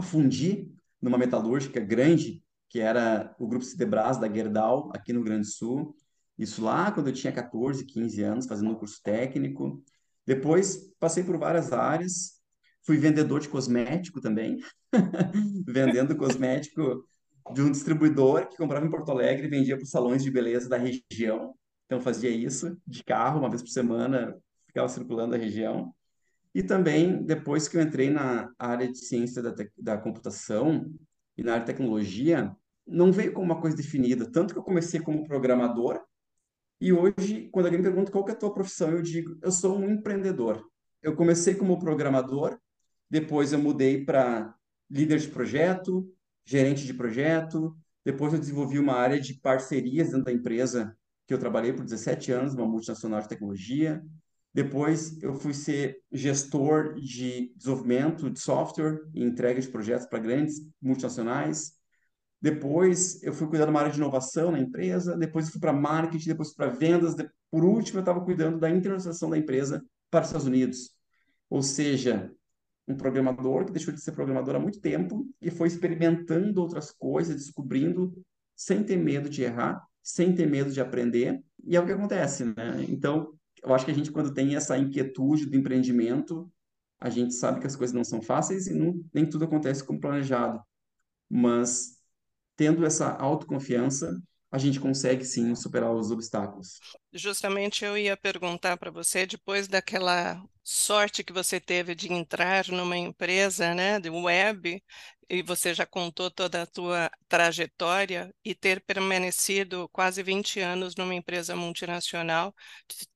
a 0.00 0.02
fundir 0.02 0.68
numa 1.00 1.18
metalúrgica 1.18 1.80
grande, 1.80 2.42
que 2.68 2.80
era 2.80 3.34
o 3.38 3.46
Grupo 3.46 3.64
Sidebras 3.64 4.18
da 4.18 4.32
Gerdau, 4.32 4.90
aqui 4.94 5.12
no 5.12 5.22
Grande 5.22 5.46
Sul. 5.46 5.94
Isso 6.38 6.62
lá 6.62 6.92
quando 6.92 7.08
eu 7.08 7.12
tinha 7.12 7.32
14, 7.32 7.84
15 7.84 8.22
anos, 8.22 8.46
fazendo 8.46 8.70
um 8.70 8.74
curso 8.74 9.00
técnico. 9.02 9.82
Depois, 10.26 10.92
passei 10.98 11.24
por 11.24 11.38
várias 11.38 11.72
áreas. 11.72 12.38
Fui 12.84 12.96
vendedor 12.96 13.40
de 13.40 13.48
cosmético 13.48 14.20
também, 14.20 14.58
vendendo 15.66 16.16
cosmético 16.16 17.04
de 17.52 17.62
um 17.62 17.70
distribuidor 17.70 18.46
que 18.48 18.56
comprava 18.56 18.86
em 18.86 18.90
Porto 18.90 19.10
Alegre 19.10 19.46
e 19.46 19.50
vendia 19.50 19.76
para 19.76 19.84
os 19.84 19.90
salões 19.90 20.22
de 20.22 20.30
beleza 20.30 20.68
da 20.68 20.76
região. 20.76 21.54
Então, 21.86 22.00
fazia 22.00 22.30
isso 22.30 22.76
de 22.86 23.02
carro, 23.02 23.40
uma 23.40 23.48
vez 23.48 23.62
por 23.62 23.70
semana, 23.70 24.36
ficava 24.66 24.88
circulando 24.88 25.34
a 25.34 25.38
região. 25.38 25.94
E 26.58 26.62
também, 26.64 27.22
depois 27.22 27.68
que 27.68 27.76
eu 27.76 27.80
entrei 27.80 28.10
na 28.10 28.52
área 28.58 28.90
de 28.90 28.98
ciência 28.98 29.40
da, 29.40 29.54
da 29.76 29.96
computação 29.96 30.92
e 31.36 31.42
na 31.44 31.52
área 31.52 31.64
de 31.64 31.70
tecnologia, 31.70 32.52
não 32.84 33.12
veio 33.12 33.32
como 33.32 33.44
uma 33.44 33.60
coisa 33.60 33.76
definida. 33.76 34.28
Tanto 34.28 34.52
que 34.52 34.58
eu 34.58 34.64
comecei 34.64 34.98
como 34.98 35.24
programador, 35.24 36.02
e 36.80 36.92
hoje, 36.92 37.48
quando 37.52 37.66
alguém 37.66 37.78
me 37.78 37.84
pergunta 37.84 38.10
qual 38.10 38.28
é 38.28 38.32
a 38.32 38.34
tua 38.34 38.52
profissão, 38.52 38.90
eu 38.90 39.00
digo, 39.00 39.38
eu 39.40 39.52
sou 39.52 39.78
um 39.78 39.88
empreendedor. 39.88 40.60
Eu 41.00 41.14
comecei 41.14 41.54
como 41.54 41.78
programador, 41.78 42.58
depois 43.08 43.52
eu 43.52 43.60
mudei 43.60 44.04
para 44.04 44.52
líder 44.90 45.20
de 45.20 45.28
projeto, 45.28 46.12
gerente 46.44 46.84
de 46.84 46.92
projeto, 46.92 47.78
depois 48.04 48.32
eu 48.32 48.40
desenvolvi 48.40 48.80
uma 48.80 48.94
área 48.94 49.20
de 49.20 49.34
parcerias 49.34 50.08
dentro 50.08 50.24
da 50.24 50.32
empresa 50.32 50.92
que 51.24 51.32
eu 51.32 51.38
trabalhei 51.38 51.72
por 51.72 51.84
17 51.84 52.32
anos, 52.32 52.54
uma 52.54 52.66
multinacional 52.66 53.20
de 53.20 53.28
tecnologia. 53.28 54.02
Depois 54.58 55.22
eu 55.22 55.36
fui 55.36 55.54
ser 55.54 56.02
gestor 56.10 56.94
de 56.94 57.52
desenvolvimento 57.54 58.28
de 58.28 58.40
software 58.40 58.98
e 59.14 59.22
entrega 59.22 59.60
de 59.60 59.68
projetos 59.68 60.08
para 60.08 60.18
grandes 60.18 60.68
multinacionais. 60.82 61.74
Depois 62.42 63.22
eu 63.22 63.32
fui 63.32 63.46
cuidar 63.46 63.66
de 63.66 63.70
uma 63.70 63.78
área 63.78 63.92
de 63.92 63.98
inovação 63.98 64.50
na 64.50 64.58
empresa. 64.58 65.16
Depois 65.16 65.46
eu 65.46 65.52
fui 65.52 65.60
para 65.60 65.72
marketing, 65.72 66.30
depois 66.30 66.52
para 66.52 66.66
vendas. 66.70 67.14
Por 67.48 67.64
último, 67.64 67.98
eu 67.98 68.00
estava 68.00 68.20
cuidando 68.20 68.58
da 68.58 68.68
internacionalização 68.68 69.30
da 69.30 69.38
empresa 69.38 69.80
para 70.10 70.22
os 70.22 70.26
Estados 70.26 70.48
Unidos. 70.48 70.90
Ou 71.48 71.62
seja, 71.62 72.28
um 72.88 72.96
programador 72.96 73.64
que 73.64 73.70
deixou 73.70 73.94
de 73.94 74.00
ser 74.00 74.10
programador 74.10 74.56
há 74.56 74.58
muito 74.58 74.80
tempo 74.80 75.24
e 75.40 75.52
foi 75.52 75.68
experimentando 75.68 76.60
outras 76.60 76.90
coisas, 76.90 77.36
descobrindo, 77.36 78.12
sem 78.56 78.82
ter 78.82 78.96
medo 78.96 79.30
de 79.30 79.40
errar, 79.40 79.80
sem 80.02 80.34
ter 80.34 80.48
medo 80.50 80.72
de 80.72 80.80
aprender. 80.80 81.40
E 81.62 81.76
é 81.76 81.80
o 81.80 81.86
que 81.86 81.92
acontece, 81.92 82.44
né? 82.44 82.84
Então, 82.88 83.37
eu 83.62 83.74
acho 83.74 83.84
que 83.84 83.90
a 83.90 83.94
gente, 83.94 84.10
quando 84.10 84.32
tem 84.32 84.56
essa 84.56 84.76
inquietude 84.78 85.46
do 85.46 85.56
empreendimento, 85.56 86.50
a 87.00 87.10
gente 87.10 87.34
sabe 87.34 87.60
que 87.60 87.66
as 87.66 87.76
coisas 87.76 87.94
não 87.94 88.04
são 88.04 88.20
fáceis 88.20 88.66
e 88.66 88.74
não, 88.74 89.04
nem 89.12 89.28
tudo 89.28 89.44
acontece 89.44 89.84
como 89.84 90.00
planejado. 90.00 90.60
Mas, 91.28 91.98
tendo 92.56 92.84
essa 92.84 93.10
autoconfiança, 93.10 94.20
a 94.50 94.58
gente 94.58 94.80
consegue 94.80 95.24
sim 95.24 95.54
superar 95.54 95.92
os 95.94 96.10
obstáculos. 96.10 96.78
Justamente 97.12 97.84
eu 97.84 97.96
ia 97.96 98.16
perguntar 98.16 98.76
para 98.76 98.90
você, 98.90 99.26
depois 99.26 99.66
daquela 99.66 100.42
sorte 100.62 101.24
que 101.24 101.32
você 101.32 101.58
teve 101.58 101.94
de 101.94 102.12
entrar 102.12 102.68
numa 102.68 102.96
empresa, 102.96 103.74
né, 103.74 103.98
de 103.98 104.10
web, 104.10 104.82
e 105.28 105.42
você 105.42 105.74
já 105.74 105.86
contou 105.86 106.30
toda 106.30 106.62
a 106.62 106.66
tua 106.66 107.10
trajetória 107.28 108.34
e 108.44 108.54
ter 108.54 108.80
permanecido 108.82 109.88
quase 109.90 110.22
20 110.22 110.60
anos 110.60 110.94
numa 110.96 111.14
empresa 111.14 111.54
multinacional, 111.56 112.54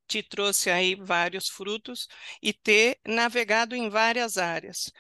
te, 0.07 0.23
trouxe 0.23 0.71
aí 0.71 0.95
vários 0.95 1.49
frutos 1.49 2.07
e 2.43 2.53
ter 2.53 2.99
navegado 3.07 3.75
em 3.75 3.89
várias 3.89 4.37
áreas. 4.39 4.91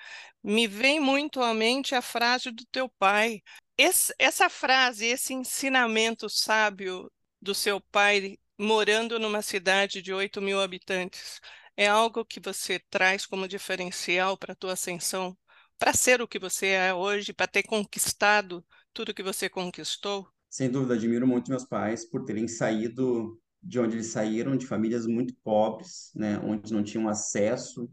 Me 0.43 0.67
vem 0.67 1.01
muito 1.01 1.41
à 1.43 1.55
mente 1.55 1.95
a 1.95 2.03
frase 2.03 2.51
do 2.51 2.65
teu 2.67 2.89
pai, 2.89 3.43
esse, 3.76 4.14
essa 4.19 4.49
frase, 4.49 5.07
esse 5.07 5.33
ensinamento 5.33 6.29
sábio 6.29 7.11
do 7.41 7.55
seu 7.55 7.81
pai 7.81 8.38
morando 8.59 9.19
numa 9.19 9.43
cidade 9.43 10.00
de 10.02 10.12
8 10.12 10.41
mil 10.41 10.61
habitantes, 10.61 11.41
é 11.76 11.88
algo 11.88 12.25
que 12.25 12.38
você 12.38 12.79
traz 12.91 13.26
como 13.26 13.49
diferencial 13.49 14.37
para 14.37 14.52
a 14.52 14.57
tua 14.57 14.75
ascensão, 14.75 15.37
para 15.79 15.93
ser 15.93 16.21
o 16.21 16.29
que 16.29 16.38
você 16.38 16.69
é 16.69 16.95
hoje, 16.95 17.33
para 17.33 17.47
ter 17.47 17.62
conquistado 17.64 18.64
tudo 18.93 19.14
que 19.14 19.23
você 19.23 19.49
conquistou? 19.49 20.29
Sem 20.49 20.71
dúvida, 20.71 20.95
admiro 20.95 21.26
muito 21.26 21.50
meus 21.50 21.64
pais 21.64 22.05
por 22.05 22.25
terem 22.25 22.47
saído 22.47 23.41
de 23.62 23.81
onde 23.81 23.97
eles 23.97 24.09
saíram, 24.09 24.57
de 24.57 24.67
famílias 24.67 25.07
muito 25.07 25.35
pobres, 25.43 26.11
né, 26.14 26.38
onde 26.41 26.73
não 26.73 26.83
tinham 26.83 27.09
acesso, 27.09 27.91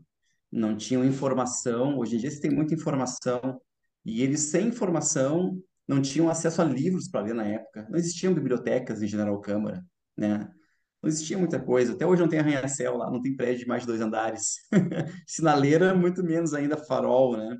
não 0.51 0.75
tinham 0.75 1.05
informação. 1.05 1.98
Hoje 1.98 2.15
em 2.15 2.19
dia 2.19 2.29
você 2.29 2.41
tem 2.41 2.51
muita 2.51 2.74
informação 2.74 3.62
e 4.03 4.21
eles 4.21 4.41
sem 4.41 4.67
informação 4.67 5.62
não 5.89 6.03
tinham 6.03 6.29
acesso 6.29 6.62
a 6.62 6.65
livros 6.65 7.08
para 7.08 7.22
ler 7.22 7.34
na 7.34 7.43
época. 7.43 7.88
Não 7.89 7.98
existiam 7.98 8.31
bibliotecas 8.31 9.01
em 9.01 9.08
General 9.08 9.41
Câmara, 9.41 9.84
né? 10.15 10.48
Não 11.01 11.10
existia 11.10 11.36
muita 11.36 11.60
coisa. 11.60 11.93
Até 11.93 12.05
hoje 12.05 12.22
não 12.22 12.29
tem 12.29 12.38
arranha-céu 12.38 12.96
lá, 12.96 13.10
não 13.10 13.19
tem 13.19 13.36
prédio 13.36 13.62
de 13.62 13.67
mais 13.67 13.81
de 13.81 13.88
dois 13.88 14.00
andares. 14.00 14.58
Sinaleira, 15.25 15.96
muito 15.96 16.24
menos 16.24 16.53
ainda 16.53 16.77
farol, 16.77 17.36
né? 17.36 17.58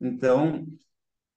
Então, 0.00 0.66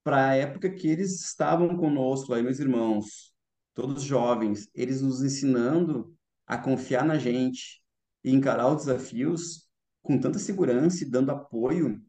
para 0.04 0.30
a 0.30 0.36
época 0.36 0.72
que 0.72 0.88
eles 0.88 1.24
estavam 1.24 1.78
conosco, 1.78 2.34
aí 2.34 2.42
meus 2.42 2.58
irmãos, 2.58 3.36
todos 3.76 4.02
jovens, 4.02 4.68
eles 4.74 5.00
nos 5.00 5.22
ensinando 5.22 6.12
a 6.48 6.58
confiar 6.58 7.06
na 7.06 7.20
gente 7.20 7.84
e 8.24 8.32
encarar 8.32 8.68
os 8.68 8.86
desafios 8.86 9.70
com 10.02 10.20
tanta 10.20 10.40
segurança 10.40 11.04
e 11.04 11.10
dando 11.10 11.30
apoio, 11.30 12.02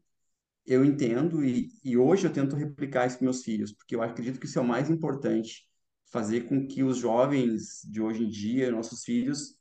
eu 0.65 0.83
entendo 0.85 1.43
e, 1.43 1.69
e 1.83 1.97
hoje 1.97 2.25
eu 2.25 2.33
tento 2.33 2.55
replicar 2.55 3.05
isso 3.05 3.17
para 3.17 3.25
meus 3.25 3.43
filhos, 3.43 3.71
porque 3.71 3.95
eu 3.95 4.01
acredito 4.01 4.39
que 4.39 4.45
isso 4.45 4.59
é 4.59 4.61
o 4.61 4.65
mais 4.65 4.89
importante, 4.89 5.67
fazer 6.11 6.41
com 6.41 6.67
que 6.67 6.83
os 6.83 6.97
jovens 6.97 7.81
de 7.89 8.01
hoje 8.01 8.23
em 8.23 8.29
dia, 8.29 8.71
nossos 8.71 9.03
filhos, 9.03 9.57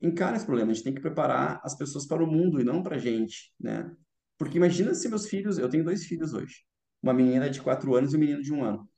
encarem 0.00 0.36
esse 0.36 0.46
problema. 0.46 0.70
A 0.70 0.74
gente 0.74 0.84
tem 0.84 0.94
que 0.94 1.00
preparar 1.00 1.60
as 1.64 1.76
pessoas 1.76 2.06
para 2.06 2.22
o 2.22 2.26
mundo 2.26 2.60
e 2.60 2.64
não 2.64 2.82
para 2.82 2.96
a 2.96 2.98
gente, 2.98 3.52
né? 3.58 3.90
Porque 4.36 4.58
imagina 4.58 4.94
se 4.94 5.08
meus 5.08 5.26
filhos, 5.26 5.58
eu 5.58 5.68
tenho 5.68 5.84
dois 5.84 6.04
filhos 6.04 6.32
hoje, 6.32 6.64
uma 7.02 7.12
menina 7.12 7.50
de 7.50 7.60
quatro 7.60 7.94
anos 7.96 8.12
e 8.12 8.16
um 8.16 8.20
menino 8.20 8.42
de 8.42 8.52
um 8.52 8.62
ano. 8.62 8.88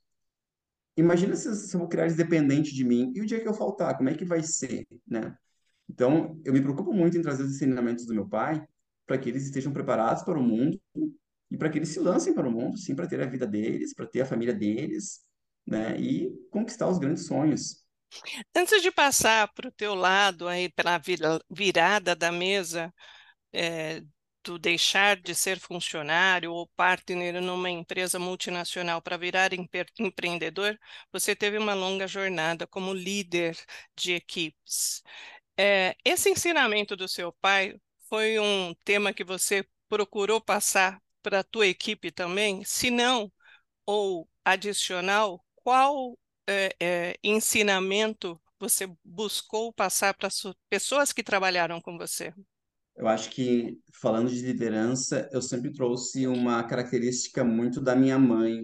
Imagina 0.95 1.35
se, 1.35 1.55
se 1.55 1.75
eu 1.75 1.79
vou 1.79 1.89
criar 1.89 2.03
eles 2.03 2.17
dependentes 2.17 2.73
de 2.73 2.83
mim 2.83 3.11
e 3.15 3.21
o 3.21 3.25
dia 3.25 3.39
que 3.39 3.47
eu 3.47 3.53
faltar, 3.53 3.97
como 3.97 4.09
é 4.09 4.13
que 4.13 4.25
vai 4.25 4.43
ser, 4.43 4.85
né? 5.07 5.35
Então, 5.89 6.39
eu 6.45 6.53
me 6.53 6.61
preocupo 6.61 6.93
muito 6.93 7.17
em 7.17 7.21
trazer 7.21 7.43
os 7.43 7.51
ensinamentos 7.51 8.05
do 8.05 8.13
meu 8.13 8.27
pai 8.27 8.65
para 9.05 9.17
que 9.17 9.29
eles 9.29 9.43
estejam 9.45 9.73
preparados 9.73 10.23
para 10.23 10.37
o 10.37 10.43
mundo 10.43 10.79
e 11.51 11.57
para 11.57 11.69
que 11.69 11.77
eles 11.77 11.89
se 11.89 11.99
lancem 11.99 12.33
para 12.33 12.47
o 12.47 12.51
mundo, 12.51 12.77
sim, 12.77 12.95
para 12.95 13.05
ter 13.05 13.21
a 13.21 13.25
vida 13.25 13.45
deles, 13.45 13.93
para 13.93 14.07
ter 14.07 14.21
a 14.21 14.25
família 14.25 14.53
deles, 14.53 15.19
né, 15.67 15.99
e 15.99 16.31
conquistar 16.49 16.87
os 16.87 16.97
grandes 16.97 17.27
sonhos. 17.27 17.83
Antes 18.55 18.81
de 18.81 18.89
passar 18.89 19.51
para 19.53 19.67
o 19.67 19.71
teu 19.71 19.93
lado 19.93 20.47
aí 20.47 20.69
pela 20.69 20.99
virada 21.49 22.15
da 22.15 22.31
mesa 22.31 22.93
é, 23.53 24.01
do 24.43 24.57
deixar 24.57 25.17
de 25.17 25.35
ser 25.35 25.59
funcionário 25.59 26.51
ou 26.51 26.67
partner 26.75 27.41
numa 27.41 27.69
empresa 27.69 28.17
multinacional 28.17 29.01
para 29.01 29.17
virar 29.17 29.51
empreendedor, 29.99 30.79
você 31.11 31.35
teve 31.35 31.57
uma 31.57 31.73
longa 31.73 32.07
jornada 32.07 32.65
como 32.65 32.93
líder 32.93 33.57
de 33.95 34.13
equipes. 34.13 35.03
É, 35.57 35.95
esse 36.03 36.29
ensinamento 36.29 36.95
do 36.95 37.07
seu 37.07 37.33
pai 37.33 37.75
foi 38.09 38.39
um 38.39 38.73
tema 38.83 39.13
que 39.13 39.23
você 39.23 39.65
procurou 39.87 40.41
passar 40.41 41.01
para 41.21 41.39
a 41.39 41.43
tua 41.43 41.67
equipe 41.67 42.11
também? 42.11 42.63
Se 42.65 42.89
não, 42.89 43.31
ou 43.85 44.27
adicional, 44.43 45.43
qual 45.55 46.17
é, 46.47 46.75
é, 46.79 47.15
ensinamento 47.23 48.39
você 48.59 48.87
buscou 49.03 49.73
passar 49.73 50.13
para 50.13 50.27
as 50.27 50.41
pessoas 50.69 51.11
que 51.11 51.23
trabalharam 51.23 51.81
com 51.81 51.97
você? 51.97 52.33
Eu 52.95 53.07
acho 53.07 53.29
que, 53.29 53.79
falando 54.01 54.29
de 54.29 54.41
liderança, 54.41 55.27
eu 55.31 55.41
sempre 55.41 55.71
trouxe 55.73 56.27
uma 56.27 56.63
característica 56.63 57.43
muito 57.43 57.81
da 57.81 57.95
minha 57.95 58.19
mãe, 58.19 58.63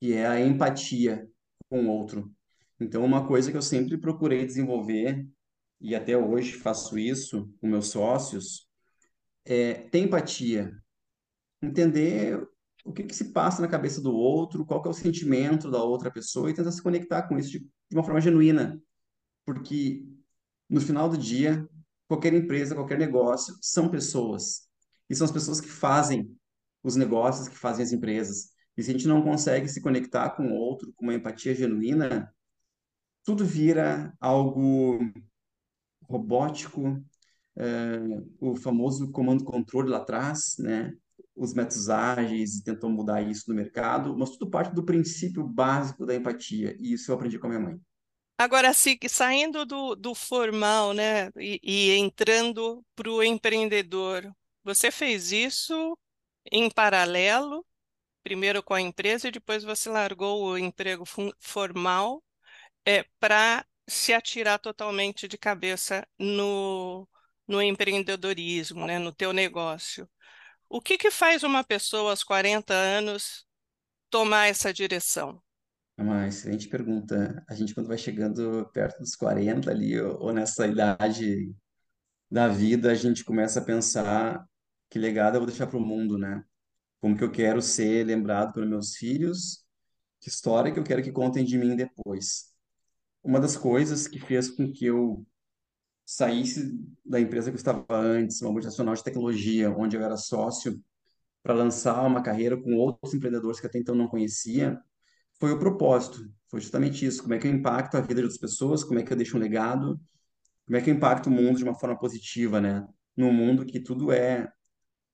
que 0.00 0.14
é 0.14 0.26
a 0.26 0.40
empatia 0.40 1.28
com 1.68 1.84
o 1.84 1.88
outro. 1.88 2.32
Então, 2.80 3.04
uma 3.04 3.26
coisa 3.26 3.50
que 3.50 3.56
eu 3.56 3.62
sempre 3.62 3.98
procurei 3.98 4.44
desenvolver, 4.44 5.26
e 5.80 5.94
até 5.94 6.16
hoje 6.16 6.54
faço 6.54 6.98
isso 6.98 7.48
com 7.60 7.68
meus 7.68 7.88
sócios, 7.88 8.68
é 9.44 9.74
ter 9.74 10.00
empatia 10.00 10.72
entender 11.62 12.40
o 12.84 12.92
que 12.92 13.02
que 13.02 13.14
se 13.14 13.32
passa 13.32 13.60
na 13.60 13.68
cabeça 13.68 14.00
do 14.00 14.14
outro, 14.14 14.64
qual 14.64 14.82
é 14.84 14.88
o 14.88 14.94
sentimento 14.94 15.70
da 15.70 15.82
outra 15.82 16.10
pessoa 16.10 16.50
e 16.50 16.54
tentar 16.54 16.72
se 16.72 16.82
conectar 16.82 17.22
com 17.22 17.38
isso 17.38 17.50
de, 17.50 17.58
de 17.60 17.96
uma 17.96 18.04
forma 18.04 18.20
genuína. 18.20 18.80
Porque 19.44 20.04
no 20.68 20.80
final 20.80 21.08
do 21.08 21.18
dia, 21.18 21.68
qualquer 22.06 22.32
empresa, 22.34 22.74
qualquer 22.74 22.98
negócio 22.98 23.56
são 23.60 23.90
pessoas. 23.90 24.68
E 25.08 25.14
são 25.14 25.24
as 25.24 25.30
pessoas 25.30 25.60
que 25.60 25.68
fazem 25.68 26.30
os 26.82 26.96
negócios, 26.96 27.48
que 27.48 27.56
fazem 27.56 27.84
as 27.84 27.92
empresas. 27.92 28.50
E 28.76 28.82
se 28.82 28.90
a 28.90 28.92
gente 28.92 29.08
não 29.08 29.22
consegue 29.22 29.68
se 29.68 29.80
conectar 29.80 30.30
com 30.30 30.44
o 30.48 30.54
outro 30.54 30.92
com 30.94 31.04
uma 31.04 31.14
empatia 31.14 31.54
genuína, 31.54 32.32
tudo 33.24 33.44
vira 33.44 34.14
algo 34.20 34.98
robótico, 36.02 37.02
é, 37.56 37.98
o 38.40 38.56
famoso 38.56 39.10
comando-controle 39.10 39.90
lá 39.90 39.98
atrás, 39.98 40.56
né? 40.58 40.94
Os 41.38 41.54
métodos 41.54 41.88
ágeis 41.88 42.56
e 42.56 42.64
tentou 42.64 42.90
mudar 42.90 43.22
isso 43.22 43.44
no 43.48 43.54
mercado, 43.54 44.16
mas 44.16 44.30
tudo 44.30 44.50
parte 44.50 44.74
do 44.74 44.84
princípio 44.84 45.44
básico 45.44 46.04
da 46.04 46.14
empatia, 46.14 46.76
e 46.78 46.92
isso 46.94 47.10
eu 47.10 47.14
aprendi 47.14 47.38
com 47.38 47.46
a 47.46 47.50
minha 47.50 47.60
mãe. 47.60 47.80
Agora, 48.36 48.72
saindo 49.08 49.66
do, 49.66 49.96
do 49.96 50.14
formal, 50.14 50.92
né, 50.92 51.30
e, 51.36 51.60
e 51.62 51.90
entrando 51.98 52.84
para 52.94 53.10
o 53.10 53.22
empreendedor, 53.22 54.32
você 54.62 54.90
fez 54.90 55.32
isso 55.32 55.98
em 56.52 56.70
paralelo, 56.70 57.66
primeiro 58.22 58.62
com 58.62 58.74
a 58.74 58.80
empresa 58.80 59.28
e 59.28 59.32
depois 59.32 59.64
você 59.64 59.88
largou 59.88 60.44
o 60.44 60.58
emprego 60.58 61.04
formal 61.40 62.22
é, 62.86 63.04
para 63.18 63.66
se 63.88 64.12
atirar 64.12 64.58
totalmente 64.58 65.26
de 65.26 65.38
cabeça 65.38 66.06
no, 66.18 67.08
no 67.46 67.62
empreendedorismo, 67.62 68.86
né, 68.86 68.98
no 68.98 69.12
teu 69.12 69.32
negócio. 69.32 70.08
O 70.70 70.82
que 70.82 70.98
que 70.98 71.10
faz 71.10 71.42
uma 71.42 71.64
pessoa 71.64 72.10
aos 72.10 72.22
40 72.22 72.74
anos 72.74 73.46
tomar 74.10 74.48
essa 74.48 74.72
direção? 74.72 75.42
É 75.96 76.02
uma 76.02 76.28
excelente 76.28 76.68
pergunta. 76.68 77.42
A 77.48 77.54
gente, 77.54 77.74
quando 77.74 77.88
vai 77.88 77.96
chegando 77.96 78.68
perto 78.72 78.98
dos 78.98 79.16
40 79.16 79.70
ali, 79.70 79.98
ou, 79.98 80.32
nessa 80.32 80.66
idade 80.66 81.54
da 82.30 82.48
vida, 82.48 82.92
a 82.92 82.94
gente 82.94 83.24
começa 83.24 83.60
a 83.60 83.64
pensar 83.64 84.46
que 84.90 84.98
legado 84.98 85.36
eu 85.36 85.40
vou 85.40 85.48
deixar 85.48 85.66
para 85.66 85.78
o 85.78 85.84
mundo, 85.84 86.18
né? 86.18 86.44
Como 87.00 87.16
que 87.16 87.24
eu 87.24 87.32
quero 87.32 87.62
ser 87.62 88.04
lembrado 88.04 88.52
pelos 88.52 88.68
meus 88.68 88.94
filhos? 88.94 89.64
Que 90.20 90.28
história 90.28 90.70
que 90.70 90.78
eu 90.78 90.84
quero 90.84 91.02
que 91.02 91.12
contem 91.12 91.44
de 91.44 91.56
mim 91.56 91.76
depois? 91.76 92.52
Uma 93.22 93.40
das 93.40 93.56
coisas 93.56 94.06
que 94.06 94.20
fez 94.20 94.50
com 94.50 94.70
que 94.70 94.84
eu 94.84 95.26
saísse 96.08 96.74
da 97.04 97.20
empresa 97.20 97.50
que 97.50 97.56
eu 97.56 97.58
estava 97.58 97.84
antes, 97.90 98.40
uma 98.40 98.50
multinacional 98.50 98.94
de 98.94 99.04
tecnologia, 99.04 99.70
onde 99.70 99.94
eu 99.94 100.02
era 100.02 100.16
sócio, 100.16 100.82
para 101.42 101.52
lançar 101.52 102.02
uma 102.06 102.22
carreira 102.22 102.56
com 102.56 102.74
outros 102.76 103.12
empreendedores 103.12 103.60
que 103.60 103.66
até 103.66 103.78
então 103.78 103.94
não 103.94 104.08
conhecia, 104.08 104.80
foi 105.38 105.52
o 105.52 105.58
propósito. 105.58 106.26
Foi 106.48 106.62
justamente 106.62 107.04
isso. 107.04 107.20
Como 107.22 107.34
é 107.34 107.38
que 107.38 107.46
eu 107.46 107.52
impacto 107.52 107.96
a 107.96 108.00
vida 108.00 108.14
de 108.14 108.22
outras 108.22 108.40
pessoas? 108.40 108.82
Como 108.82 108.98
é 108.98 109.02
que 109.02 109.12
eu 109.12 109.16
deixo 109.18 109.36
um 109.36 109.40
legado? 109.40 110.00
Como 110.66 110.78
é 110.78 110.80
que 110.80 110.88
eu 110.90 110.94
impacto 110.94 111.26
o 111.26 111.30
mundo 111.30 111.58
de 111.58 111.64
uma 111.64 111.74
forma 111.74 111.98
positiva, 111.98 112.58
né? 112.58 112.88
Num 113.14 113.30
mundo 113.30 113.66
que 113.66 113.78
tudo 113.78 114.10
é 114.10 114.50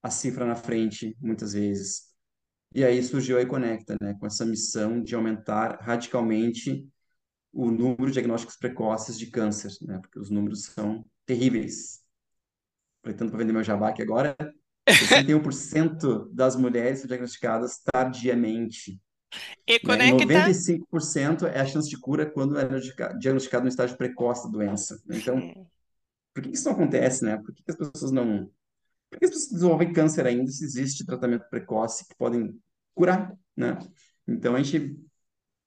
a 0.00 0.10
cifra 0.10 0.46
na 0.46 0.54
frente, 0.54 1.16
muitas 1.20 1.54
vezes. 1.54 2.04
E 2.72 2.84
aí 2.84 3.02
surgiu 3.02 3.36
a 3.36 3.42
iConecta, 3.42 3.96
né? 4.00 4.14
Com 4.14 4.26
essa 4.26 4.46
missão 4.46 5.02
de 5.02 5.16
aumentar 5.16 5.80
radicalmente 5.80 6.88
o 7.54 7.70
número 7.70 8.06
de 8.06 8.14
diagnósticos 8.14 8.56
precoces 8.56 9.16
de 9.16 9.26
câncer, 9.28 9.70
né? 9.82 9.98
Porque 9.98 10.18
os 10.18 10.28
números 10.28 10.64
são 10.64 11.04
terríveis. 11.24 12.02
Aproveitando 13.00 13.30
para 13.30 13.38
vender 13.38 13.52
meu 13.52 13.62
jabá 13.62 13.90
aqui 13.90 14.02
agora, 14.02 14.36
61% 14.88 16.28
das 16.34 16.56
mulheres 16.56 16.98
são 16.98 17.08
diagnosticadas 17.08 17.80
tardiamente, 17.92 19.00
E 19.66 19.74
né? 19.74 19.78
Conecta. 19.78 20.24
95% 20.24 21.44
é 21.44 21.60
a 21.60 21.66
chance 21.66 21.88
de 21.88 21.98
cura 21.98 22.26
quando 22.26 22.58
é 22.58 22.66
diagnosticado 23.18 23.64
no 23.64 23.68
estágio 23.68 23.96
precoce 23.96 24.44
da 24.44 24.50
doença. 24.50 25.00
Então, 25.10 25.38
Sim. 25.40 25.66
por 26.34 26.42
que 26.42 26.50
isso 26.50 26.64
não 26.64 26.72
acontece, 26.72 27.24
né? 27.24 27.36
Por 27.36 27.54
que 27.54 27.62
que 27.62 27.70
as 27.70 27.76
pessoas 27.76 28.10
não... 28.10 28.50
Por 29.10 29.18
que 29.18 29.26
as 29.26 29.30
pessoas 29.30 29.52
desenvolvem 29.52 29.92
câncer 29.92 30.26
ainda 30.26 30.50
se 30.50 30.64
existe 30.64 31.06
tratamento 31.06 31.48
precoce 31.48 32.06
que 32.08 32.16
podem 32.16 32.58
curar, 32.94 33.32
né? 33.56 33.78
Então, 34.26 34.54
a 34.56 34.62
gente 34.62 34.98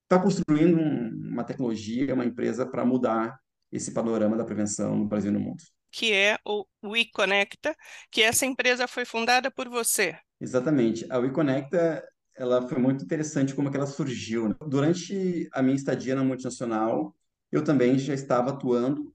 está 0.07 0.19
construindo 0.21 0.77
um- 0.79 1.29
uma 1.33 1.43
tecnologia, 1.43 2.13
uma 2.13 2.25
empresa 2.25 2.65
para 2.65 2.85
mudar 2.85 3.37
esse 3.71 3.91
panorama 3.93 4.37
da 4.37 4.45
prevenção 4.45 4.95
no 4.97 5.05
Brasil 5.07 5.31
e 5.31 5.33
no 5.33 5.39
mundo. 5.39 5.63
que 5.91 6.13
é 6.13 6.37
o 6.45 6.65
WeConecta, 6.83 7.75
que 8.11 8.21
essa 8.21 8.45
empresa 8.45 8.87
foi 8.87 9.05
fundada 9.05 9.49
por 9.49 9.67
você. 9.67 10.17
Exatamente. 10.39 11.05
A 11.11 11.17
WeConecta, 11.17 12.07
ela 12.35 12.67
foi 12.67 12.77
muito 12.77 13.03
interessante 13.03 13.55
como 13.55 13.71
que 13.71 13.77
ela 13.77 13.87
surgiu. 13.87 14.49
né? 14.49 14.55
Durante 14.67 15.49
a 15.51 15.61
minha 15.63 15.75
estadia 15.75 16.15
na 16.15 16.23
multinacional, 16.23 17.15
eu 17.51 17.63
também 17.63 17.97
já 17.97 18.13
estava 18.13 18.51
atuando 18.51 19.13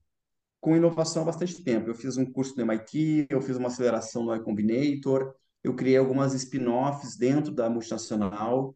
com 0.61 0.75
inovação 0.75 1.23
há 1.23 1.25
bastante 1.25 1.63
tempo. 1.63 1.89
Eu 1.89 1.95
fiz 1.95 2.17
um 2.17 2.25
curso 2.25 2.55
no 2.57 2.63
MIT, 2.63 3.27
eu 3.29 3.41
fiz 3.41 3.57
uma 3.57 3.67
aceleração 3.69 4.23
no 4.25 4.35
Y 4.35 4.43
Combinator, 4.43 5.35
eu 5.63 5.75
criei 5.75 5.97
algumas 5.97 6.33
spin-offs 6.33 7.17
dentro 7.17 7.53
da 7.53 7.69
multinacional. 7.69 8.75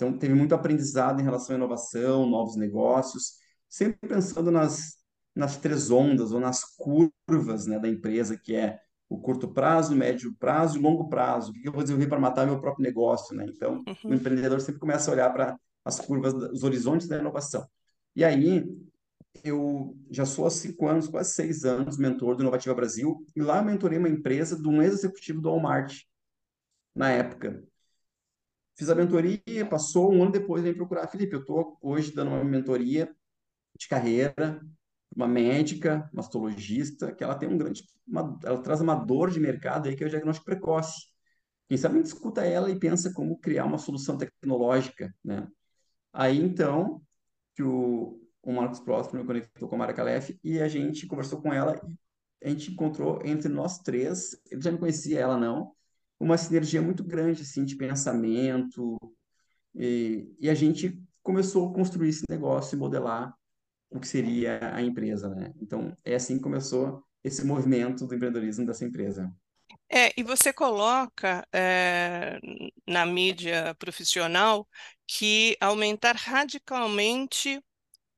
Então, 0.00 0.16
teve 0.16 0.32
muito 0.32 0.54
aprendizado 0.54 1.20
em 1.20 1.24
relação 1.24 1.54
à 1.54 1.58
inovação, 1.58 2.26
novos 2.26 2.56
negócios, 2.56 3.34
sempre 3.68 4.08
pensando 4.08 4.50
nas, 4.50 4.96
nas 5.34 5.58
três 5.58 5.90
ondas 5.90 6.32
ou 6.32 6.40
nas 6.40 6.64
curvas, 6.64 7.66
né, 7.66 7.78
da 7.78 7.86
empresa, 7.86 8.34
que 8.34 8.54
é 8.56 8.80
o 9.10 9.18
curto 9.20 9.52
prazo, 9.52 9.94
médio 9.94 10.34
prazo 10.38 10.78
e 10.78 10.80
longo 10.80 11.10
prazo. 11.10 11.50
O 11.50 11.54
que 11.54 11.68
eu 11.68 11.72
vou 11.72 11.82
desenvolver 11.82 12.08
para 12.08 12.18
matar 12.18 12.46
meu 12.46 12.58
próprio 12.62 12.82
negócio, 12.82 13.36
né? 13.36 13.44
Então, 13.46 13.84
o 14.02 14.08
Uhum. 14.08 14.14
empreendedor 14.14 14.58
sempre 14.62 14.80
começa 14.80 15.10
a 15.10 15.12
olhar 15.14 15.30
para 15.34 15.58
as 15.84 16.00
curvas, 16.00 16.32
os 16.32 16.62
horizontes 16.62 17.06
da 17.06 17.18
inovação. 17.18 17.68
E 18.16 18.24
aí, 18.24 18.64
eu 19.44 19.94
já 20.10 20.24
sou 20.24 20.46
há 20.46 20.50
cinco 20.50 20.86
anos, 20.88 21.08
quase 21.08 21.32
seis 21.34 21.66
anos, 21.66 21.98
mentor 21.98 22.36
do 22.36 22.42
Inovativa 22.42 22.74
Brasil, 22.74 23.22
e 23.36 23.42
lá 23.42 23.58
eu 23.58 23.64
mentorei 23.64 23.98
uma 23.98 24.08
empresa 24.08 24.56
de 24.56 24.66
um 24.66 24.80
ex-executivo 24.80 25.42
do 25.42 25.50
Walmart, 25.50 25.94
na 26.94 27.10
época. 27.10 27.62
Fiz 28.80 28.88
a 28.88 28.94
mentoria, 28.94 29.66
passou 29.68 30.10
um 30.10 30.22
ano 30.22 30.32
depois, 30.32 30.62
vem 30.62 30.72
procurar. 30.72 31.06
Felipe, 31.06 31.34
eu 31.34 31.40
estou 31.40 31.76
hoje 31.82 32.14
dando 32.14 32.28
uma 32.30 32.42
mentoria 32.42 33.14
de 33.78 33.86
carreira, 33.86 34.58
uma 35.14 35.28
médica, 35.28 36.08
mastologista, 36.14 37.14
que 37.14 37.22
ela 37.22 37.34
tem 37.34 37.46
um 37.46 37.58
grande, 37.58 37.84
uma, 38.08 38.38
ela 38.42 38.62
traz 38.62 38.80
uma 38.80 38.94
dor 38.94 39.30
de 39.30 39.38
mercado 39.38 39.86
aí 39.86 39.94
que 39.94 40.02
é 40.02 40.06
o 40.06 40.08
diagnóstico 40.08 40.46
precoce. 40.46 41.08
Quem 41.68 41.76
sabe 41.76 41.96
a 41.96 41.98
gente 41.98 42.06
escuta 42.06 42.42
ela 42.42 42.70
e 42.70 42.78
pensa 42.78 43.12
como 43.12 43.38
criar 43.38 43.66
uma 43.66 43.76
solução 43.76 44.16
tecnológica, 44.16 45.14
né? 45.22 45.46
Aí 46.10 46.38
então 46.38 47.02
que 47.54 47.62
o, 47.62 48.18
o 48.42 48.50
Marcos 48.50 48.80
Próximo 48.80 49.20
me 49.20 49.26
conectou 49.26 49.68
com 49.68 49.74
a 49.74 49.78
Mara 49.78 49.92
Calef 49.92 50.40
e 50.42 50.58
a 50.58 50.68
gente 50.68 51.06
conversou 51.06 51.42
com 51.42 51.52
ela 51.52 51.78
e 52.40 52.46
a 52.46 52.48
gente 52.48 52.72
encontrou 52.72 53.20
entre 53.26 53.50
nós 53.50 53.80
três, 53.80 54.40
ele 54.50 54.62
já 54.62 54.72
me 54.72 54.78
conhecia, 54.78 55.20
ela 55.20 55.36
não, 55.36 55.76
uma 56.20 56.36
sinergia 56.36 56.82
muito 56.82 57.02
grande 57.02 57.42
assim 57.42 57.64
de 57.64 57.74
pensamento, 57.76 58.98
e, 59.74 60.32
e 60.38 60.50
a 60.50 60.54
gente 60.54 61.02
começou 61.22 61.70
a 61.70 61.74
construir 61.74 62.10
esse 62.10 62.24
negócio 62.28 62.76
e 62.76 62.78
modelar 62.78 63.34
o 63.90 63.98
que 63.98 64.06
seria 64.06 64.74
a 64.74 64.82
empresa, 64.82 65.28
né? 65.30 65.52
Então, 65.60 65.96
é 66.04 66.14
assim 66.14 66.36
que 66.36 66.42
começou 66.42 67.02
esse 67.24 67.44
movimento 67.44 68.06
do 68.06 68.14
empreendedorismo 68.14 68.64
dessa 68.66 68.84
empresa. 68.84 69.30
É, 69.88 70.12
e 70.16 70.22
você 70.22 70.52
coloca 70.52 71.44
é, 71.52 72.38
na 72.86 73.04
mídia 73.04 73.74
profissional 73.76 74.68
que 75.06 75.56
aumentar 75.60 76.14
radicalmente 76.14 77.60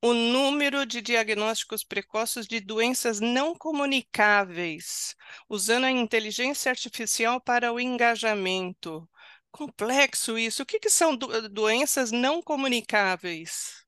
o 0.03 0.13
número 0.15 0.85
de 0.87 1.01
diagnósticos 1.03 1.85
precoces 1.85 2.47
de 2.47 2.61
doenças 2.61 3.21
não 3.21 3.55
comunicáveis, 3.55 5.15
usando 5.49 5.85
a 5.85 5.91
inteligência 5.91 6.71
artificial 6.71 7.41
para 7.41 7.73
o 7.73 7.81
engajamento. 7.81 9.09
Complexo 9.51 10.39
isso. 10.39 10.63
O 10.63 10.67
que 10.67 10.79
que 10.81 10.91
são 10.91 11.17
do- 11.17 11.49
doenças 11.49 12.11
não 12.13 12.43
comunicáveis? 12.43 13.85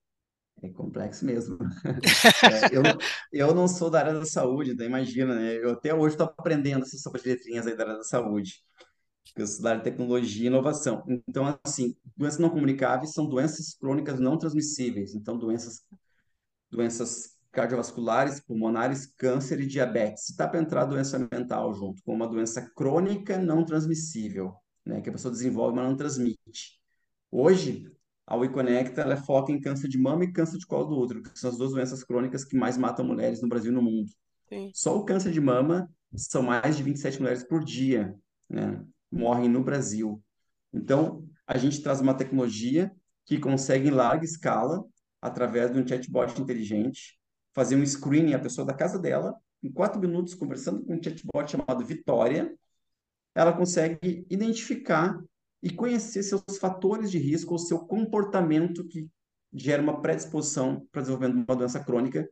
É 0.62 0.68
complexo 0.70 1.24
mesmo. 1.24 1.58
É, 2.46 2.68
eu, 2.76 3.02
eu 3.32 3.54
não 3.54 3.66
sou 3.68 3.90
da 3.90 4.00
área 4.00 4.14
da 4.14 4.24
saúde, 4.26 4.72
então 4.72 4.84
imagina, 4.86 5.34
né? 5.34 5.56
Eu 5.56 5.70
até 5.72 5.94
hoje 5.94 6.14
estou 6.14 6.26
aprendendo 6.38 6.82
essas 6.84 7.00
sopas 7.02 7.22
de 7.22 7.28
letrinhas 7.30 7.66
aí 7.66 7.76
da 7.76 7.84
área 7.84 7.96
da 7.96 8.04
saúde, 8.04 8.62
eu 9.36 9.46
sou 9.46 9.62
da 9.62 9.70
área 9.70 9.82
de 9.82 9.90
tecnologia 9.90 10.44
e 10.44 10.46
inovação. 10.48 11.04
Então, 11.28 11.58
assim, 11.64 11.96
doenças 12.16 12.40
não 12.40 12.50
comunicáveis 12.50 13.12
são 13.14 13.26
doenças 13.28 13.74
crônicas 13.76 14.20
não 14.20 14.38
transmissíveis. 14.38 15.14
Então, 15.14 15.38
doenças 15.38 15.82
doenças 16.74 17.34
cardiovasculares, 17.52 18.40
pulmonares, 18.40 19.06
câncer 19.06 19.60
e 19.60 19.66
diabetes. 19.66 20.28
Está 20.28 20.48
para 20.48 20.60
entrar 20.60 20.84
doença 20.84 21.18
mental 21.30 21.72
junto, 21.72 22.02
com 22.02 22.12
uma 22.12 22.26
doença 22.26 22.60
crônica 22.74 23.38
não 23.38 23.64
transmissível, 23.64 24.54
né, 24.84 25.00
que 25.00 25.08
a 25.08 25.12
pessoa 25.12 25.32
desenvolve, 25.32 25.76
mas 25.76 25.88
não 25.88 25.96
transmite. 25.96 26.80
Hoje, 27.30 27.90
a 28.26 28.36
WeConnecta 28.36 29.02
ela 29.02 29.16
foca 29.16 29.52
em 29.52 29.60
câncer 29.60 29.88
de 29.88 29.98
mama 29.98 30.24
e 30.24 30.32
câncer 30.32 30.58
de 30.58 30.66
colo 30.66 30.86
do 30.86 30.98
útero, 30.98 31.22
que 31.22 31.38
são 31.38 31.50
as 31.50 31.56
duas 31.56 31.70
doenças 31.70 32.02
crônicas 32.02 32.44
que 32.44 32.56
mais 32.56 32.76
matam 32.76 33.04
mulheres 33.04 33.40
no 33.40 33.48
Brasil 33.48 33.70
e 33.70 33.74
no 33.74 33.82
mundo. 33.82 34.10
Sim. 34.48 34.70
Só 34.74 34.98
o 34.98 35.04
câncer 35.04 35.30
de 35.30 35.40
mama 35.40 35.88
são 36.16 36.42
mais 36.42 36.76
de 36.76 36.82
27 36.82 37.20
mulheres 37.20 37.44
por 37.44 37.64
dia, 37.64 38.14
né? 38.48 38.84
Morrem 39.10 39.48
no 39.48 39.62
Brasil. 39.62 40.22
Então, 40.72 41.24
a 41.46 41.56
gente 41.56 41.82
traz 41.82 42.00
uma 42.00 42.14
tecnologia 42.14 42.90
que 43.26 43.38
consegue 43.38 43.88
em 43.88 43.92
larga 43.92 44.24
escala, 44.24 44.84
através 45.24 45.72
de 45.72 45.78
um 45.78 45.88
chatbot 45.88 46.38
inteligente, 46.38 47.18
fazer 47.54 47.76
um 47.76 47.86
screening 47.86 48.34
a 48.34 48.38
pessoa 48.38 48.66
da 48.66 48.74
casa 48.74 48.98
dela, 48.98 49.34
em 49.62 49.72
quatro 49.72 49.98
minutos, 49.98 50.34
conversando 50.34 50.84
com 50.84 50.94
um 50.94 51.02
chatbot 51.02 51.50
chamado 51.50 51.82
Vitória, 51.82 52.54
ela 53.34 53.50
consegue 53.50 54.26
identificar 54.28 55.18
e 55.62 55.70
conhecer 55.70 56.22
seus 56.22 56.42
fatores 56.60 57.10
de 57.10 57.16
risco 57.16 57.52
ou 57.52 57.58
seu 57.58 57.78
comportamento 57.78 58.86
que 58.86 59.08
gera 59.50 59.82
uma 59.82 60.02
predisposição 60.02 60.86
para 60.92 61.00
desenvolvimento 61.00 61.38
de 61.38 61.50
uma 61.50 61.56
doença 61.56 61.82
crônica, 61.82 62.28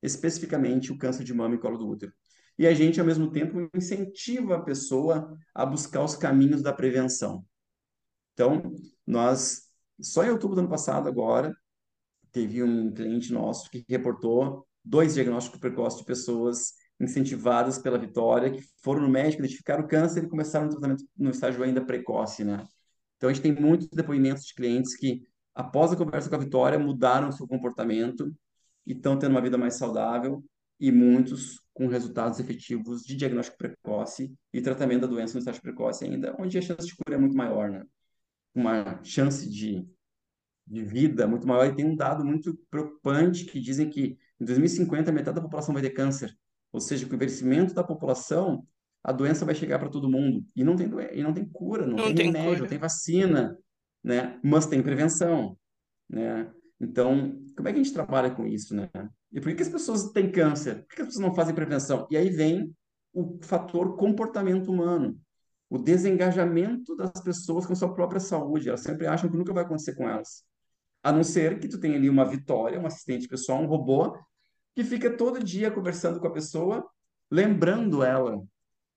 especificamente 0.00 0.92
o 0.92 0.98
câncer 0.98 1.24
de 1.24 1.34
mama 1.34 1.56
e 1.56 1.58
colo 1.58 1.76
do 1.76 1.88
útero. 1.88 2.12
E 2.56 2.64
a 2.64 2.72
gente, 2.72 3.00
ao 3.00 3.06
mesmo 3.06 3.28
tempo, 3.32 3.68
incentiva 3.74 4.54
a 4.54 4.62
pessoa 4.62 5.36
a 5.52 5.66
buscar 5.66 6.04
os 6.04 6.14
caminhos 6.14 6.62
da 6.62 6.72
prevenção. 6.72 7.44
Então, 8.34 8.72
nós, 9.04 9.62
só 10.00 10.24
em 10.24 10.30
outubro 10.30 10.54
do 10.54 10.60
ano 10.60 10.68
passado, 10.68 11.08
agora, 11.08 11.52
teve 12.36 12.62
um 12.62 12.92
cliente 12.92 13.32
nosso 13.32 13.70
que 13.70 13.82
reportou 13.88 14.66
dois 14.84 15.14
diagnósticos 15.14 15.58
precoces 15.58 16.00
de 16.00 16.04
pessoas 16.04 16.74
incentivadas 17.00 17.78
pela 17.78 17.98
Vitória, 17.98 18.50
que 18.50 18.62
foram 18.82 19.00
no 19.00 19.08
médico, 19.08 19.42
identificaram 19.42 19.84
o 19.84 19.88
câncer 19.88 20.22
e 20.22 20.28
começaram 20.28 20.66
o 20.66 20.70
tratamento 20.70 21.02
no 21.16 21.30
estágio 21.30 21.62
ainda 21.62 21.82
precoce, 21.82 22.44
né? 22.44 22.62
Então, 23.16 23.30
a 23.30 23.32
gente 23.32 23.42
tem 23.42 23.54
muitos 23.54 23.88
depoimentos 23.88 24.44
de 24.44 24.54
clientes 24.54 24.94
que, 24.94 25.22
após 25.54 25.92
a 25.92 25.96
conversa 25.96 26.28
com 26.28 26.34
a 26.34 26.38
Vitória, 26.38 26.78
mudaram 26.78 27.30
o 27.30 27.32
seu 27.32 27.48
comportamento 27.48 28.30
e 28.86 28.92
estão 28.92 29.18
tendo 29.18 29.30
uma 29.30 29.40
vida 29.40 29.56
mais 29.56 29.74
saudável 29.74 30.44
e 30.78 30.92
muitos 30.92 31.58
com 31.72 31.86
resultados 31.86 32.38
efetivos 32.38 33.02
de 33.02 33.16
diagnóstico 33.16 33.56
precoce 33.56 34.30
e 34.52 34.60
tratamento 34.60 35.02
da 35.02 35.06
doença 35.06 35.32
no 35.32 35.38
estágio 35.38 35.62
precoce 35.62 36.04
ainda, 36.04 36.36
onde 36.38 36.58
a 36.58 36.62
chance 36.62 36.86
de 36.86 36.94
cura 36.94 37.16
é 37.16 37.18
muito 37.18 37.34
maior, 37.34 37.70
né? 37.70 37.82
Uma 38.54 39.02
chance 39.02 39.48
de 39.50 39.86
de 40.66 40.82
vida 40.82 41.26
muito 41.26 41.46
maior. 41.46 41.66
E 41.66 41.74
tem 41.74 41.84
um 41.86 41.94
dado 41.96 42.24
muito 42.24 42.58
preocupante 42.70 43.44
que 43.44 43.60
dizem 43.60 43.88
que 43.88 44.18
em 44.40 44.44
2050 44.44 45.12
metade 45.12 45.36
da 45.36 45.42
população 45.42 45.72
vai 45.72 45.82
ter 45.82 45.90
câncer. 45.90 46.34
Ou 46.72 46.80
seja, 46.80 47.06
com 47.06 47.12
o 47.12 47.14
envelhecimento 47.16 47.72
da 47.74 47.84
população, 47.84 48.66
a 49.02 49.12
doença 49.12 49.44
vai 49.44 49.54
chegar 49.54 49.78
para 49.78 49.88
todo 49.88 50.10
mundo. 50.10 50.44
E 50.54 50.64
não 50.64 50.76
tem, 50.76 50.90
e 51.12 51.22
não 51.22 51.32
tem 51.32 51.44
cura, 51.48 51.86
não 51.86 51.96
Não 51.96 52.04
tem 52.06 52.14
tem 52.14 52.26
remédio, 52.26 52.50
não 52.50 52.56
cura. 52.58 52.68
tem 52.68 52.78
vacina, 52.78 53.56
né? 54.02 54.38
Mas 54.42 54.66
tem 54.66 54.82
prevenção, 54.82 55.56
né? 56.08 56.50
Então, 56.80 57.40
como 57.56 57.68
é 57.68 57.72
que 57.72 57.80
a 57.80 57.82
gente 57.82 57.94
trabalha 57.94 58.30
com 58.30 58.46
isso, 58.46 58.74
né? 58.74 58.90
E 59.32 59.40
por 59.40 59.48
que, 59.48 59.56
que 59.56 59.62
as 59.62 59.68
pessoas 59.68 60.10
têm 60.10 60.30
câncer? 60.30 60.80
Por 60.80 60.88
que, 60.88 60.96
que 60.96 61.02
as 61.02 61.08
pessoas 61.08 61.26
não 61.26 61.34
fazem 61.34 61.54
prevenção? 61.54 62.06
E 62.10 62.16
aí 62.16 62.28
vem 62.28 62.74
o 63.12 63.38
fator 63.42 63.96
comportamento 63.96 64.70
humano, 64.70 65.18
o 65.70 65.78
desengajamento 65.78 66.94
das 66.96 67.12
pessoas 67.22 67.64
com 67.64 67.74
sua 67.74 67.94
própria 67.94 68.20
saúde. 68.20 68.68
Elas 68.68 68.80
sempre 68.82 69.06
acham 69.06 69.30
que 69.30 69.36
nunca 69.36 69.54
vai 69.54 69.64
acontecer 69.64 69.94
com 69.94 70.08
elas. 70.08 70.44
A 71.06 71.12
não 71.12 71.22
ser 71.22 71.60
que 71.60 71.68
tu 71.68 71.78
tenha 71.78 71.94
ali 71.94 72.10
uma 72.10 72.24
Vitória, 72.24 72.80
um 72.80 72.86
assistente 72.86 73.28
pessoal, 73.28 73.62
um 73.62 73.66
robô, 73.66 74.18
que 74.74 74.82
fica 74.82 75.16
todo 75.16 75.40
dia 75.40 75.70
conversando 75.70 76.18
com 76.18 76.26
a 76.26 76.32
pessoa, 76.32 76.84
lembrando 77.30 78.02
ela 78.02 78.42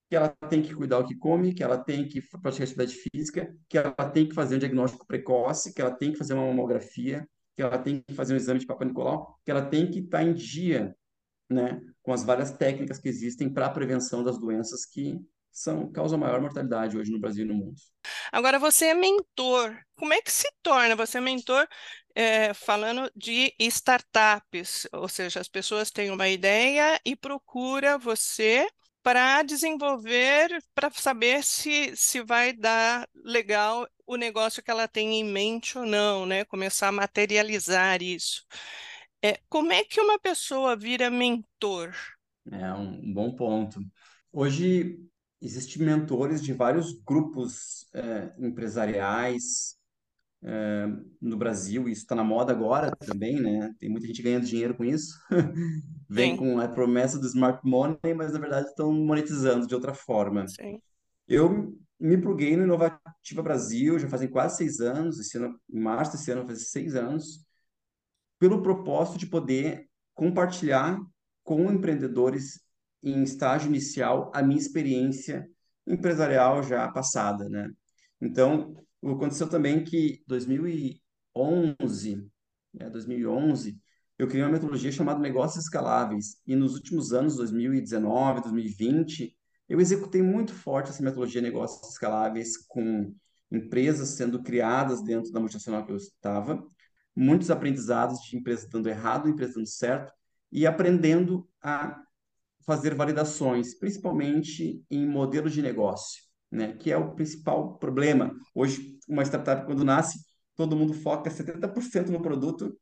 que 0.09 0.15
ela 0.15 0.29
tem 0.49 0.59
que 0.59 0.73
cuidar 0.73 0.97
o 0.97 1.05
que 1.05 1.15
come, 1.15 1.53
que 1.53 1.61
ela 1.61 1.77
tem 1.77 2.07
que 2.07 2.19
praticar 2.41 2.63
atividade 2.63 2.95
física, 2.95 3.55
que 3.69 3.77
ela 3.77 3.91
tem 3.91 4.27
que 4.27 4.33
fazer 4.33 4.55
um 4.55 4.57
diagnóstico 4.57 5.05
precoce, 5.05 5.71
que 5.71 5.79
ela 5.79 5.91
tem 5.91 6.11
que 6.11 6.17
fazer 6.17 6.33
uma 6.33 6.47
mamografia, 6.47 7.29
que 7.55 7.61
ela 7.61 7.77
tem 7.77 8.01
que 8.01 8.15
fazer 8.15 8.33
um 8.33 8.37
exame 8.37 8.59
de 8.59 8.65
Papa 8.65 8.85
Nicolau, 8.85 9.39
que 9.45 9.51
ela 9.51 9.61
tem 9.63 9.91
que 9.91 9.99
estar 9.99 10.23
em 10.23 10.33
dia, 10.33 10.95
né, 11.47 11.79
com 12.01 12.11
as 12.11 12.23
várias 12.23 12.49
técnicas 12.49 12.97
que 12.97 13.07
existem 13.07 13.53
para 13.53 13.67
a 13.67 13.69
prevenção 13.69 14.23
das 14.23 14.39
doenças 14.39 14.83
que 14.83 15.19
são 15.51 15.91
causam 15.91 16.17
maior 16.17 16.41
mortalidade 16.41 16.97
hoje 16.97 17.11
no 17.11 17.19
Brasil 17.19 17.45
e 17.45 17.47
no 17.47 17.53
mundo. 17.53 17.75
Agora 18.31 18.59
você 18.59 18.85
é 18.85 18.93
mentor. 18.93 19.77
Como 19.95 20.13
é 20.13 20.21
que 20.21 20.31
se 20.31 20.47
torna? 20.61 20.95
Você 20.95 21.17
é 21.17 21.21
mentor 21.21 21.67
é, 22.15 22.53
falando 22.53 23.11
de 23.15 23.53
startups, 23.59 24.87
ou 24.91 25.07
seja, 25.07 25.39
as 25.39 25.47
pessoas 25.47 25.91
têm 25.91 26.11
uma 26.11 26.27
ideia 26.27 26.99
e 27.05 27.15
procura 27.15 27.97
você 27.97 28.67
para 29.01 29.41
desenvolver, 29.43 30.61
para 30.75 30.91
saber 30.91 31.43
se, 31.43 31.95
se 31.95 32.21
vai 32.21 32.53
dar 32.53 33.07
legal 33.15 33.87
o 34.05 34.15
negócio 34.15 34.61
que 34.61 34.69
ela 34.69 34.87
tem 34.87 35.19
em 35.19 35.23
mente 35.23 35.77
ou 35.77 35.85
não, 35.85 36.25
né? 36.25 36.43
Começar 36.45 36.89
a 36.89 36.91
materializar 36.91 38.01
isso. 38.01 38.45
É, 39.21 39.39
como 39.49 39.71
é 39.71 39.83
que 39.83 40.01
uma 40.01 40.19
pessoa 40.19 40.75
vira 40.75 41.09
mentor? 41.09 41.95
É 42.51 42.73
um 42.73 43.13
bom 43.13 43.35
ponto. 43.35 43.79
Hoje 44.31 44.99
existem 45.41 45.83
mentores 45.85 46.41
de 46.41 46.53
vários 46.53 46.93
grupos 47.03 47.87
é, 47.93 48.33
empresariais 48.37 49.78
é, 50.43 50.87
no 51.21 51.37
Brasil, 51.37 51.89
isso 51.89 52.01
está 52.01 52.15
na 52.15 52.23
moda 52.23 52.51
agora 52.51 52.91
também, 52.97 53.39
né? 53.41 53.73
Tem 53.79 53.89
muita 53.89 54.07
gente 54.07 54.21
ganhando 54.21 54.45
dinheiro 54.45 54.75
com 54.75 54.85
isso. 54.85 55.19
Vem 56.09 56.31
Sim, 56.31 56.37
com 56.37 56.59
a 56.59 56.67
promessa 56.67 57.19
do 57.19 57.27
smart 57.27 57.59
money, 57.65 58.13
mas 58.15 58.33
na 58.33 58.39
verdade 58.39 58.67
estão 58.69 58.93
monetizando 58.93 59.67
de 59.67 59.75
outra 59.75 59.93
forma. 59.93 60.45
sim. 60.45 60.81
Eu 61.27 61.77
me 61.99 62.17
pluguei 62.17 62.55
no 62.57 62.63
Inovativa 62.63 63.43
Brasil, 63.43 63.99
já 63.99 64.07
fazem 64.09 64.29
quase 64.29 64.57
seis 64.57 64.79
anos, 64.79 65.19
esse 65.19 65.37
ano, 65.37 65.59
em 65.69 65.79
março 65.79 66.13
desse 66.13 66.31
ano, 66.31 66.45
faz 66.45 66.69
seis 66.71 66.95
anos, 66.95 67.45
pelo 68.39 68.61
propósito 68.61 69.17
de 69.19 69.27
poder 69.27 69.89
compartilhar 70.15 70.99
com 71.43 71.71
empreendedores 71.71 72.61
em 73.03 73.23
estágio 73.23 73.69
inicial 73.69 74.31
a 74.33 74.41
minha 74.41 74.59
experiência 74.59 75.49
empresarial 75.85 76.63
já 76.63 76.87
passada, 76.91 77.47
né? 77.49 77.69
Então, 78.21 78.75
aconteceu 79.03 79.49
também 79.49 79.83
que 79.83 80.23
2011, 80.27 82.29
né, 82.73 82.89
2011, 82.89 83.79
eu 84.17 84.27
criei 84.27 84.43
uma 84.43 84.51
metodologia 84.51 84.91
chamada 84.91 85.19
Negócios 85.19 85.63
Escaláveis. 85.63 86.41
E 86.45 86.55
nos 86.55 86.75
últimos 86.75 87.13
anos, 87.13 87.35
2019, 87.37 88.41
2020, 88.41 89.35
eu 89.69 89.79
executei 89.79 90.21
muito 90.21 90.53
forte 90.53 90.89
essa 90.89 91.03
metodologia 91.03 91.41
Negócios 91.41 91.91
Escaláveis 91.91 92.57
com 92.67 93.13
empresas 93.51 94.09
sendo 94.09 94.43
criadas 94.43 95.03
dentro 95.03 95.31
da 95.31 95.39
multinacional 95.39 95.85
que 95.85 95.91
eu 95.91 95.97
estava 95.97 96.63
muitos 97.19 97.51
aprendizados 97.51 98.21
de 98.21 98.37
empresa 98.37 98.67
dando 98.71 98.87
errado, 98.87 99.27
empresa 99.27 99.55
dando 99.55 99.67
certo, 99.67 100.13
e 100.51 100.65
aprendendo 100.65 101.47
a 101.61 102.01
fazer 102.65 102.95
validações, 102.95 103.77
principalmente 103.77 104.83
em 104.89 105.05
modelos 105.05 105.53
de 105.53 105.61
negócio, 105.61 106.23
né? 106.51 106.73
Que 106.73 106.91
é 106.91 106.97
o 106.97 107.13
principal 107.13 107.77
problema. 107.77 108.35
Hoje, 108.53 108.97
uma 109.07 109.23
startup, 109.23 109.65
quando 109.65 109.83
nasce, 109.83 110.19
todo 110.55 110.75
mundo 110.75 110.93
foca 110.93 111.29
70% 111.29 112.09
no 112.09 112.21
produto 112.21 112.77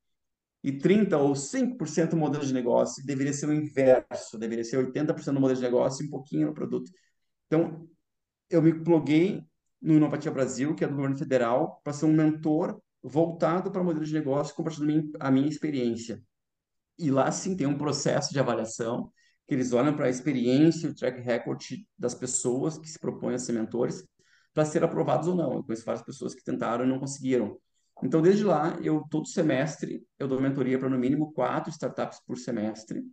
e 0.63 0.71
30% 0.71 1.13
ou 1.19 1.33
5% 1.33 2.13
no 2.13 2.19
modelo 2.19 2.45
de 2.45 2.53
negócio. 2.53 3.05
Deveria 3.05 3.33
ser 3.33 3.47
o 3.47 3.53
inverso, 3.53 4.37
deveria 4.37 4.63
ser 4.63 4.77
80% 4.77 5.33
no 5.33 5.39
modelo 5.39 5.59
de 5.59 5.65
negócio 5.65 6.03
e 6.03 6.07
um 6.07 6.09
pouquinho 6.09 6.47
no 6.47 6.53
produto. 6.53 6.91
Então, 7.47 7.87
eu 8.49 8.61
me 8.61 8.73
pluguei 8.73 9.43
no 9.81 9.93
Inovativa 9.93 10.33
Brasil, 10.33 10.75
que 10.75 10.83
é 10.83 10.87
do 10.87 10.95
governo 10.95 11.17
federal, 11.17 11.79
para 11.83 11.93
ser 11.93 12.05
um 12.05 12.13
mentor 12.13 12.81
voltado 13.01 13.71
para 13.71 13.83
modelo 13.83 14.05
de 14.05 14.13
negócio, 14.13 14.55
compartilhando 14.55 15.11
a 15.19 15.29
minha 15.31 15.47
experiência. 15.47 16.21
E 16.97 17.11
lá 17.11 17.31
sim 17.31 17.55
tem 17.55 17.67
um 17.67 17.77
processo 17.77 18.33
de 18.33 18.39
avaliação, 18.39 19.11
que 19.47 19.53
eles 19.53 19.71
olham 19.71 19.95
para 19.95 20.07
a 20.07 20.09
experiência, 20.09 20.89
o 20.89 20.93
track 20.93 21.21
record 21.21 21.61
das 21.97 22.13
pessoas 22.13 22.77
que 22.77 22.89
se 22.89 22.99
propõem 22.99 23.35
a 23.35 23.39
ser 23.39 23.53
mentores, 23.53 24.05
para 24.53 24.65
ser 24.65 24.83
aprovados 24.83 25.27
ou 25.27 25.35
não. 25.35 25.53
Eu 25.53 25.63
conheço 25.63 25.85
várias 25.85 26.03
pessoas 26.03 26.35
que 26.35 26.43
tentaram 26.43 26.83
e 26.83 26.87
não 26.87 26.99
conseguiram. 26.99 27.57
Então, 28.03 28.21
desde 28.21 28.43
lá, 28.43 28.77
eu 28.81 29.03
todo 29.09 29.27
semestre 29.27 30.05
eu 30.19 30.27
dou 30.27 30.41
mentoria 30.41 30.77
para 30.77 30.89
no 30.89 30.97
mínimo 30.97 31.31
quatro 31.31 31.71
startups 31.71 32.19
por 32.25 32.37
semestre, 32.37 33.03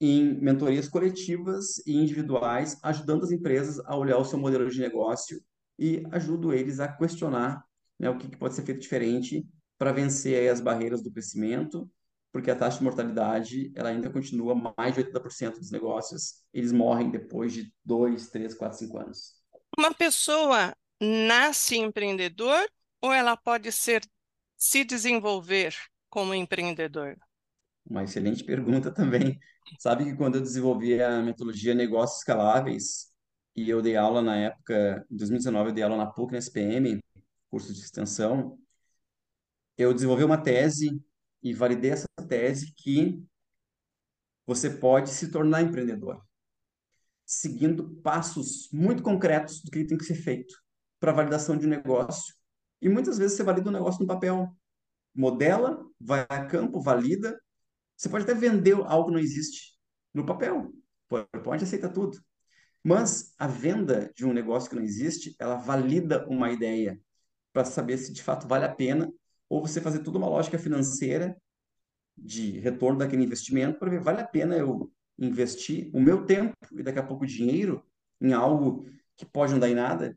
em 0.00 0.40
mentorias 0.40 0.88
coletivas 0.88 1.78
e 1.86 1.96
individuais, 1.96 2.78
ajudando 2.82 3.24
as 3.24 3.30
empresas 3.30 3.78
a 3.86 3.96
olhar 3.96 4.18
o 4.18 4.24
seu 4.24 4.38
modelo 4.38 4.68
de 4.68 4.80
negócio 4.80 5.40
e 5.78 6.02
ajudo 6.10 6.52
eles 6.52 6.80
a 6.80 6.88
questionar 6.88 7.64
né, 7.98 8.10
o 8.10 8.18
que, 8.18 8.28
que 8.28 8.36
pode 8.36 8.54
ser 8.54 8.62
feito 8.62 8.80
diferente 8.80 9.46
para 9.78 9.92
vencer 9.92 10.50
as 10.50 10.60
barreiras 10.60 11.02
do 11.02 11.10
crescimento, 11.10 11.88
porque 12.34 12.50
a 12.50 12.56
taxa 12.56 12.78
de 12.78 12.84
mortalidade 12.84 13.72
ela 13.76 13.90
ainda 13.90 14.10
continua 14.10 14.74
mais 14.76 14.92
de 14.92 15.04
80% 15.04 15.52
dos 15.60 15.70
negócios, 15.70 16.42
eles 16.52 16.72
morrem 16.72 17.08
depois 17.08 17.52
de 17.52 17.72
2, 17.84 18.28
3, 18.28 18.54
4, 18.54 18.78
5 18.78 18.98
anos. 18.98 19.40
Uma 19.78 19.94
pessoa 19.94 20.74
nasce 21.00 21.76
empreendedor 21.76 22.68
ou 23.00 23.12
ela 23.12 23.36
pode 23.36 23.70
ser 23.70 24.02
se 24.56 24.82
desenvolver 24.82 25.76
como 26.10 26.34
empreendedor? 26.34 27.16
Uma 27.88 28.02
excelente 28.02 28.42
pergunta 28.42 28.90
também. 28.90 29.38
Sabe 29.78 30.04
que 30.04 30.16
quando 30.16 30.34
eu 30.34 30.42
desenvolvi 30.42 31.00
a 31.00 31.22
metodologia 31.22 31.72
Negócios 31.72 32.18
Escaláveis, 32.18 33.12
e 33.54 33.70
eu 33.70 33.80
dei 33.80 33.94
aula 33.94 34.20
na 34.20 34.34
época, 34.34 35.06
em 35.08 35.16
2019, 35.16 35.68
eu 35.68 35.74
dei 35.74 35.84
aula 35.84 35.96
na 35.96 36.06
PUC, 36.06 36.32
na 36.32 36.38
SPM, 36.38 36.98
curso 37.48 37.72
de 37.72 37.78
extensão, 37.78 38.58
eu 39.78 39.94
desenvolvi 39.94 40.24
uma 40.24 40.36
tese 40.36 41.00
e 41.44 41.52
validei 41.52 41.90
essa 41.90 42.08
tese 42.26 42.72
que 42.74 43.22
você 44.46 44.70
pode 44.70 45.10
se 45.10 45.30
tornar 45.30 45.62
empreendedor, 45.62 46.24
seguindo 47.24 47.96
passos 47.96 48.70
muito 48.72 49.02
concretos 49.02 49.62
do 49.62 49.70
que 49.70 49.84
tem 49.84 49.98
que 49.98 50.04
ser 50.04 50.14
feito 50.14 50.54
para 50.98 51.12
validação 51.12 51.56
de 51.56 51.66
um 51.66 51.70
negócio. 51.70 52.34
E 52.80 52.88
muitas 52.88 53.18
vezes 53.18 53.36
você 53.36 53.42
valida 53.42 53.68
um 53.68 53.72
negócio 53.72 54.00
no 54.00 54.06
papel, 54.06 54.48
modela, 55.14 55.84
vai 56.00 56.26
a 56.28 56.46
campo, 56.46 56.80
valida. 56.80 57.38
Você 57.96 58.08
pode 58.08 58.24
até 58.24 58.34
vender 58.34 58.74
algo 58.86 59.06
que 59.06 59.12
não 59.12 59.20
existe 59.20 59.78
no 60.12 60.24
papel. 60.24 60.72
PowerPoint 61.08 61.62
aceita 61.62 61.88
tudo. 61.88 62.18
Mas 62.82 63.34
a 63.38 63.46
venda 63.46 64.10
de 64.14 64.26
um 64.26 64.32
negócio 64.32 64.68
que 64.68 64.76
não 64.76 64.82
existe, 64.82 65.34
ela 65.38 65.56
valida 65.56 66.26
uma 66.26 66.50
ideia 66.50 67.00
para 67.52 67.64
saber 67.64 67.98
se 67.98 68.12
de 68.12 68.22
fato 68.22 68.48
vale 68.48 68.64
a 68.64 68.74
pena 68.74 69.10
ou 69.48 69.60
você 69.60 69.80
fazer 69.80 70.00
toda 70.00 70.18
uma 70.18 70.28
lógica 70.28 70.58
financeira 70.58 71.36
de 72.16 72.58
retorno 72.60 72.98
daquele 72.98 73.24
investimento 73.24 73.78
para 73.78 73.90
ver 73.90 74.00
vale 74.00 74.20
a 74.20 74.26
pena 74.26 74.56
eu 74.56 74.92
investir 75.18 75.90
o 75.92 76.00
meu 76.00 76.24
tempo 76.24 76.54
e 76.72 76.82
daqui 76.82 76.98
a 76.98 77.06
pouco 77.06 77.26
dinheiro 77.26 77.84
em 78.20 78.32
algo 78.32 78.86
que 79.16 79.24
pode 79.24 79.52
não 79.52 79.60
dar 79.60 79.68
em 79.68 79.74
nada. 79.74 80.16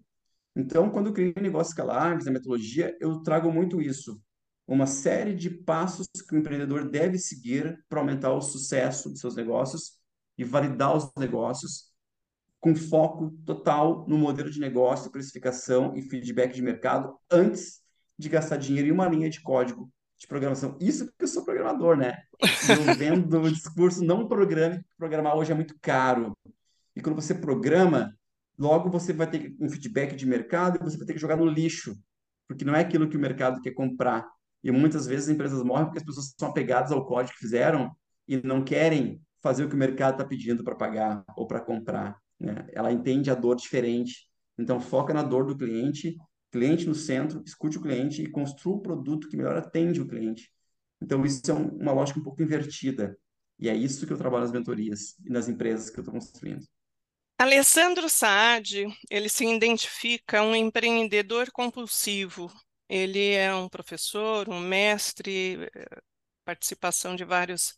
Então, 0.55 0.89
quando 0.89 1.07
eu 1.07 1.13
criei 1.13 1.33
o 1.37 1.41
negócio 1.41 1.71
escalar, 1.71 2.23
na 2.23 2.31
metodologia, 2.31 2.95
eu 2.99 3.21
trago 3.21 3.51
muito 3.51 3.79
isso. 3.79 4.19
Uma 4.67 4.87
série 4.87 5.35
de 5.35 5.49
passos 5.49 6.07
que 6.27 6.35
o 6.35 6.37
empreendedor 6.37 6.89
deve 6.89 7.17
seguir 7.19 7.83
para 7.87 7.99
aumentar 7.99 8.33
o 8.33 8.41
sucesso 8.41 9.13
de 9.13 9.19
seus 9.19 9.35
negócios 9.35 9.99
e 10.37 10.43
validar 10.43 10.95
os 10.95 11.11
negócios 11.15 11.91
com 12.59 12.75
foco 12.75 13.31
total 13.45 14.05
no 14.07 14.17
modelo 14.17 14.49
de 14.49 14.59
negócio, 14.59 15.11
precificação 15.11 15.95
e 15.95 16.01
feedback 16.01 16.53
de 16.53 16.61
mercado 16.61 17.15
antes 17.31 17.81
de 18.17 18.30
gastar 18.30 18.58
dinheiro 18.58 18.88
em 18.88 18.91
uma 18.91 19.08
linha 19.08 19.30
de 19.30 19.41
código 19.41 19.91
de 20.17 20.27
programação. 20.27 20.75
Isso 20.82 21.06
porque 21.06 21.23
eu 21.23 21.27
sou 21.27 21.45
programador, 21.45 21.95
né? 21.95 22.17
Eu 22.69 22.95
vendo 22.95 23.39
o 23.39 23.51
discurso, 23.51 24.03
não 24.03 24.27
programe, 24.27 24.84
programar 24.97 25.36
hoje 25.36 25.51
é 25.51 25.56
muito 25.56 25.75
caro. 25.80 26.36
E 26.95 27.01
quando 27.01 27.15
você 27.15 27.36
programa, 27.36 28.17
logo 28.58 28.89
você 28.89 29.13
vai 29.13 29.30
ter 29.30 29.56
um 29.60 29.69
feedback 29.69 30.15
de 30.15 30.25
mercado 30.25 30.77
e 30.77 30.84
você 30.84 30.97
vai 30.97 31.06
ter 31.06 31.13
que 31.13 31.19
jogar 31.19 31.36
no 31.36 31.45
lixo, 31.45 31.95
porque 32.47 32.65
não 32.65 32.75
é 32.75 32.82
aquilo 32.82 33.08
que 33.08 33.17
o 33.17 33.19
mercado 33.19 33.62
quer 33.62 33.71
comprar. 33.71 34.27
E 34.63 34.71
muitas 34.71 35.06
vezes 35.06 35.25
as 35.25 35.36
empresas 35.36 35.62
morrem 35.63 35.86
porque 35.86 35.99
as 35.99 36.06
pessoas 36.06 36.34
são 36.38 36.49
apegadas 36.49 36.91
ao 36.91 37.06
código 37.06 37.36
que 37.36 37.39
fizeram 37.39 37.95
e 38.27 38.38
não 38.38 38.63
querem 38.63 39.21
fazer 39.41 39.63
o 39.63 39.69
que 39.69 39.75
o 39.75 39.77
mercado 39.77 40.13
está 40.13 40.25
pedindo 40.25 40.63
para 40.63 40.75
pagar 40.75 41.23
ou 41.36 41.45
para 41.45 41.62
comprar. 41.62 42.17
Né? 42.39 42.67
Ela 42.73 42.91
entende 42.91 43.30
a 43.30 43.36
dor 43.36 43.56
diferente. 43.56 44.27
Então, 44.58 44.80
foca 44.80 45.13
na 45.13 45.21
dor 45.21 45.45
do 45.45 45.56
cliente 45.56 46.17
cliente 46.51 46.86
no 46.86 46.95
centro, 46.95 47.41
escute 47.45 47.77
o 47.77 47.81
cliente 47.81 48.21
e 48.21 48.29
construa 48.29 48.77
o 48.77 48.81
produto 48.81 49.27
que 49.27 49.38
melhor 49.38 49.57
atende 49.57 50.01
o 50.01 50.07
cliente. 50.07 50.51
Então, 51.01 51.25
isso 51.25 51.41
é 51.49 51.53
um, 51.53 51.67
uma 51.77 51.91
lógica 51.91 52.19
um 52.19 52.23
pouco 52.23 52.41
invertida. 52.41 53.17
E 53.60 53.69
é 53.69 53.75
isso 53.75 54.05
que 54.05 54.13
eu 54.13 54.17
trabalho 54.17 54.43
nas 54.43 54.51
mentorias 54.51 55.15
e 55.25 55.29
nas 55.29 55.47
empresas 55.47 55.89
que 55.89 55.99
eu 55.99 56.01
estou 56.01 56.13
construindo. 56.13 56.65
Alessandro 57.39 58.10
Saad, 58.10 58.88
ele 59.10 59.29
se 59.29 59.45
identifica 59.45 60.41
um 60.41 60.55
empreendedor 60.55 61.51
compulsivo. 61.51 62.51
Ele 62.89 63.31
é 63.31 63.53
um 63.53 63.69
professor, 63.69 64.49
um 64.49 64.60
mestre, 64.60 65.69
eh, 65.75 66.01
participação 66.43 67.15
de 67.15 67.25
vários 67.25 67.77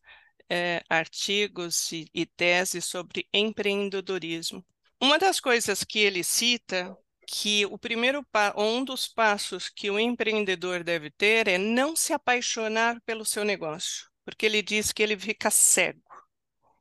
é, 0.49 0.83
artigos 0.89 1.91
e, 1.91 2.07
e 2.13 2.25
teses 2.25 2.85
sobre 2.85 3.27
empreendedorismo. 3.33 4.65
Uma 5.01 5.17
das 5.17 5.39
coisas 5.39 5.83
que 5.83 5.99
ele 5.99 6.23
cita 6.23 6.95
que 7.31 7.63
o 7.67 7.77
primeiro 7.77 8.25
um 8.57 8.83
dos 8.83 9.07
passos 9.07 9.69
que 9.69 9.91
o 9.91 9.99
empreendedor 9.99 10.83
deve 10.83 11.11
ter 11.11 11.47
é 11.47 11.59
não 11.59 11.95
se 11.95 12.11
apaixonar 12.11 12.99
pelo 13.05 13.23
seu 13.23 13.43
negócio, 13.43 14.07
porque 14.25 14.47
ele 14.47 14.63
diz 14.63 14.91
que 14.91 15.03
ele 15.03 15.17
fica 15.17 15.51
cego. 15.51 16.01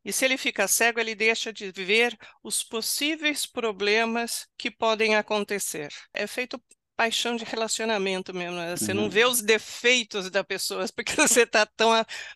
E 0.03 0.11
se 0.11 0.25
ele 0.25 0.39
fica 0.39 0.67
cego, 0.67 1.01
ele 1.01 1.15
deixa 1.15 1.53
de 1.53 1.71
ver 1.71 2.17
os 2.43 2.65
possíveis 2.65 3.45
problemas 3.45 4.49
que 4.57 4.71
podem 4.71 5.17
acontecer. 5.17 5.93
É 6.15 6.27
feito 6.27 6.59
paixão 6.99 7.37
de 7.37 7.45
relacionamento 7.45 8.35
mesmo. 8.35 8.57
Né? 8.57 8.77
Você 8.77 8.91
uhum. 8.91 9.03
não 9.03 9.11
vê 9.11 9.25
os 9.25 9.41
defeitos 9.41 10.29
da 10.33 10.43
pessoa, 10.43 10.85
porque 10.93 11.15
você 11.15 11.43
está 11.43 11.65
tão. 11.65 11.91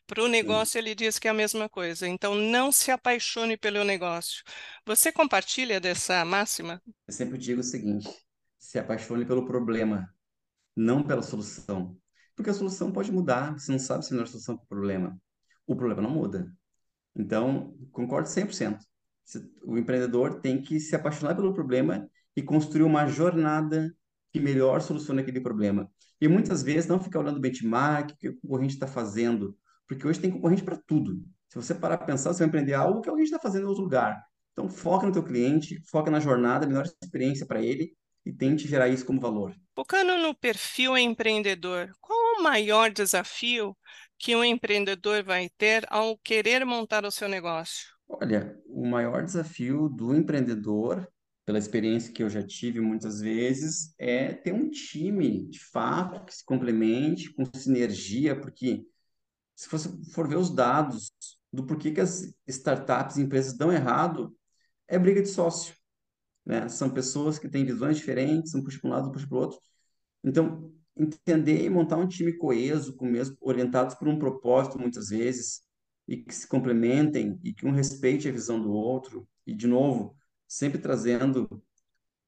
Para 0.06 0.22
o 0.22 0.28
negócio, 0.28 0.78
ele 0.78 0.94
diz 0.94 1.18
que 1.18 1.26
é 1.26 1.32
a 1.32 1.34
mesma 1.34 1.68
coisa. 1.68 2.06
Então, 2.06 2.36
não 2.36 2.70
se 2.70 2.92
apaixone 2.92 3.56
pelo 3.56 3.82
negócio. 3.82 4.44
Você 4.86 5.10
compartilha 5.10 5.80
dessa 5.80 6.24
máxima? 6.24 6.80
Eu 7.08 7.12
sempre 7.12 7.36
digo 7.36 7.60
o 7.60 7.64
seguinte: 7.64 8.08
se 8.56 8.78
apaixone 8.78 9.26
pelo 9.26 9.44
problema, 9.44 10.08
não 10.76 11.02
pela 11.02 11.22
solução. 11.22 11.98
Porque 12.36 12.50
a 12.50 12.54
solução 12.54 12.92
pode 12.92 13.10
mudar, 13.10 13.58
você 13.58 13.72
não 13.72 13.78
sabe 13.80 14.06
se 14.06 14.16
é 14.16 14.22
a 14.22 14.26
solução 14.26 14.56
para 14.56 14.64
o 14.64 14.68
problema. 14.68 15.20
O 15.66 15.74
problema 15.74 16.00
não 16.00 16.10
muda. 16.10 16.50
Então, 17.16 17.76
concordo 17.90 18.28
100%. 18.28 18.78
O 19.64 19.76
empreendedor 19.76 20.40
tem 20.40 20.62
que 20.62 20.78
se 20.78 20.94
apaixonar 20.94 21.34
pelo 21.34 21.52
problema 21.52 22.08
e 22.34 22.42
construir 22.42 22.84
uma 22.84 23.06
jornada 23.06 23.94
que 24.32 24.40
melhor 24.40 24.80
soluciona 24.80 25.20
aquele 25.20 25.40
problema. 25.40 25.90
E 26.20 26.26
muitas 26.26 26.62
vezes 26.62 26.88
não 26.88 27.00
ficar 27.00 27.20
olhando 27.20 27.36
o 27.36 27.40
benchmark, 27.40 28.12
o 28.12 28.16
que 28.16 28.28
o 28.28 28.40
concorrente 28.40 28.74
está 28.74 28.86
fazendo, 28.86 29.56
porque 29.86 30.06
hoje 30.06 30.20
tem 30.20 30.30
concorrente 30.30 30.62
para 30.62 30.76
tudo. 30.86 31.22
Se 31.48 31.56
você 31.56 31.74
parar 31.74 31.98
para 31.98 32.06
pensar, 32.06 32.32
você 32.32 32.38
vai 32.38 32.48
empreender 32.48 32.74
algo 32.74 33.00
que 33.00 33.10
alguém 33.10 33.24
está 33.24 33.38
fazendo 33.38 33.64
em 33.64 33.68
outro 33.68 33.82
lugar. 33.82 34.18
Então, 34.52 34.68
foca 34.68 35.06
no 35.06 35.12
teu 35.12 35.22
cliente, 35.22 35.80
foca 35.90 36.10
na 36.10 36.20
jornada, 36.20 36.66
melhor 36.66 36.86
experiência 37.02 37.46
para 37.46 37.62
ele 37.62 37.92
e 38.24 38.32
tente 38.32 38.68
gerar 38.68 38.88
isso 38.88 39.04
como 39.04 39.20
valor. 39.20 39.54
Focando 39.74 40.16
no 40.18 40.34
perfil 40.34 40.96
empreendedor, 40.96 41.90
qual 42.00 42.18
o 42.38 42.42
maior 42.42 42.90
desafio 42.90 43.76
que 44.18 44.36
um 44.36 44.44
empreendedor 44.44 45.24
vai 45.24 45.50
ter 45.58 45.84
ao 45.90 46.16
querer 46.18 46.64
montar 46.64 47.04
o 47.04 47.10
seu 47.10 47.28
negócio? 47.28 47.88
Olha, 48.08 48.56
o 48.66 48.86
maior 48.86 49.24
desafio 49.24 49.88
do 49.88 50.14
empreendedor 50.14 51.08
pela 51.44 51.58
experiência 51.58 52.12
que 52.12 52.22
eu 52.22 52.30
já 52.30 52.42
tive 52.42 52.80
muitas 52.80 53.20
vezes, 53.20 53.94
é 53.98 54.32
ter 54.32 54.52
um 54.52 54.70
time, 54.70 55.46
de 55.48 55.58
fato, 55.58 56.24
que 56.24 56.34
se 56.34 56.44
complemente, 56.44 57.32
com 57.32 57.44
sinergia, 57.54 58.38
porque 58.40 58.86
se 59.56 59.68
você 59.68 59.88
for 60.12 60.28
ver 60.28 60.36
os 60.36 60.54
dados 60.54 61.12
do 61.52 61.66
porquê 61.66 61.90
que 61.90 62.00
as 62.00 62.32
startups 62.46 63.16
e 63.16 63.22
empresas 63.22 63.56
dão 63.56 63.72
errado, 63.72 64.36
é 64.88 64.98
briga 64.98 65.22
de 65.22 65.28
sócio. 65.28 65.74
Né? 66.44 66.68
São 66.68 66.90
pessoas 66.90 67.38
que 67.38 67.48
têm 67.48 67.64
visões 67.64 67.96
diferentes, 67.96 68.54
um 68.54 68.62
puxa 68.62 68.80
para 68.80 68.90
um 68.90 68.92
lado, 68.92 69.08
um 69.08 69.12
puxa 69.12 69.26
para 69.26 69.36
o 69.36 69.40
outro. 69.40 69.60
Então, 70.24 70.72
entender 70.96 71.64
e 71.64 71.70
montar 71.70 71.96
um 71.96 72.06
time 72.06 72.32
coeso, 72.32 72.94
com 72.96 73.06
mesmo, 73.06 73.36
orientados 73.40 73.94
por 73.94 74.08
um 74.08 74.18
propósito, 74.18 74.78
muitas 74.78 75.08
vezes, 75.08 75.62
e 76.06 76.16
que 76.16 76.34
se 76.34 76.46
complementem, 76.46 77.38
e 77.42 77.52
que 77.52 77.66
um 77.66 77.72
respeite 77.72 78.28
a 78.28 78.32
visão 78.32 78.60
do 78.60 78.72
outro, 78.72 79.28
e, 79.46 79.54
de 79.54 79.66
novo, 79.66 80.16
sempre 80.52 80.78
trazendo 80.78 81.64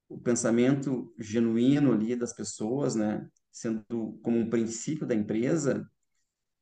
o 0.08 0.18
pensamento 0.18 1.14
genuíno 1.18 1.92
ali 1.92 2.16
das 2.16 2.32
pessoas, 2.32 2.94
né? 2.94 3.28
Sendo 3.52 4.18
como 4.22 4.38
um 4.38 4.48
princípio 4.48 5.06
da 5.06 5.14
empresa, 5.14 5.86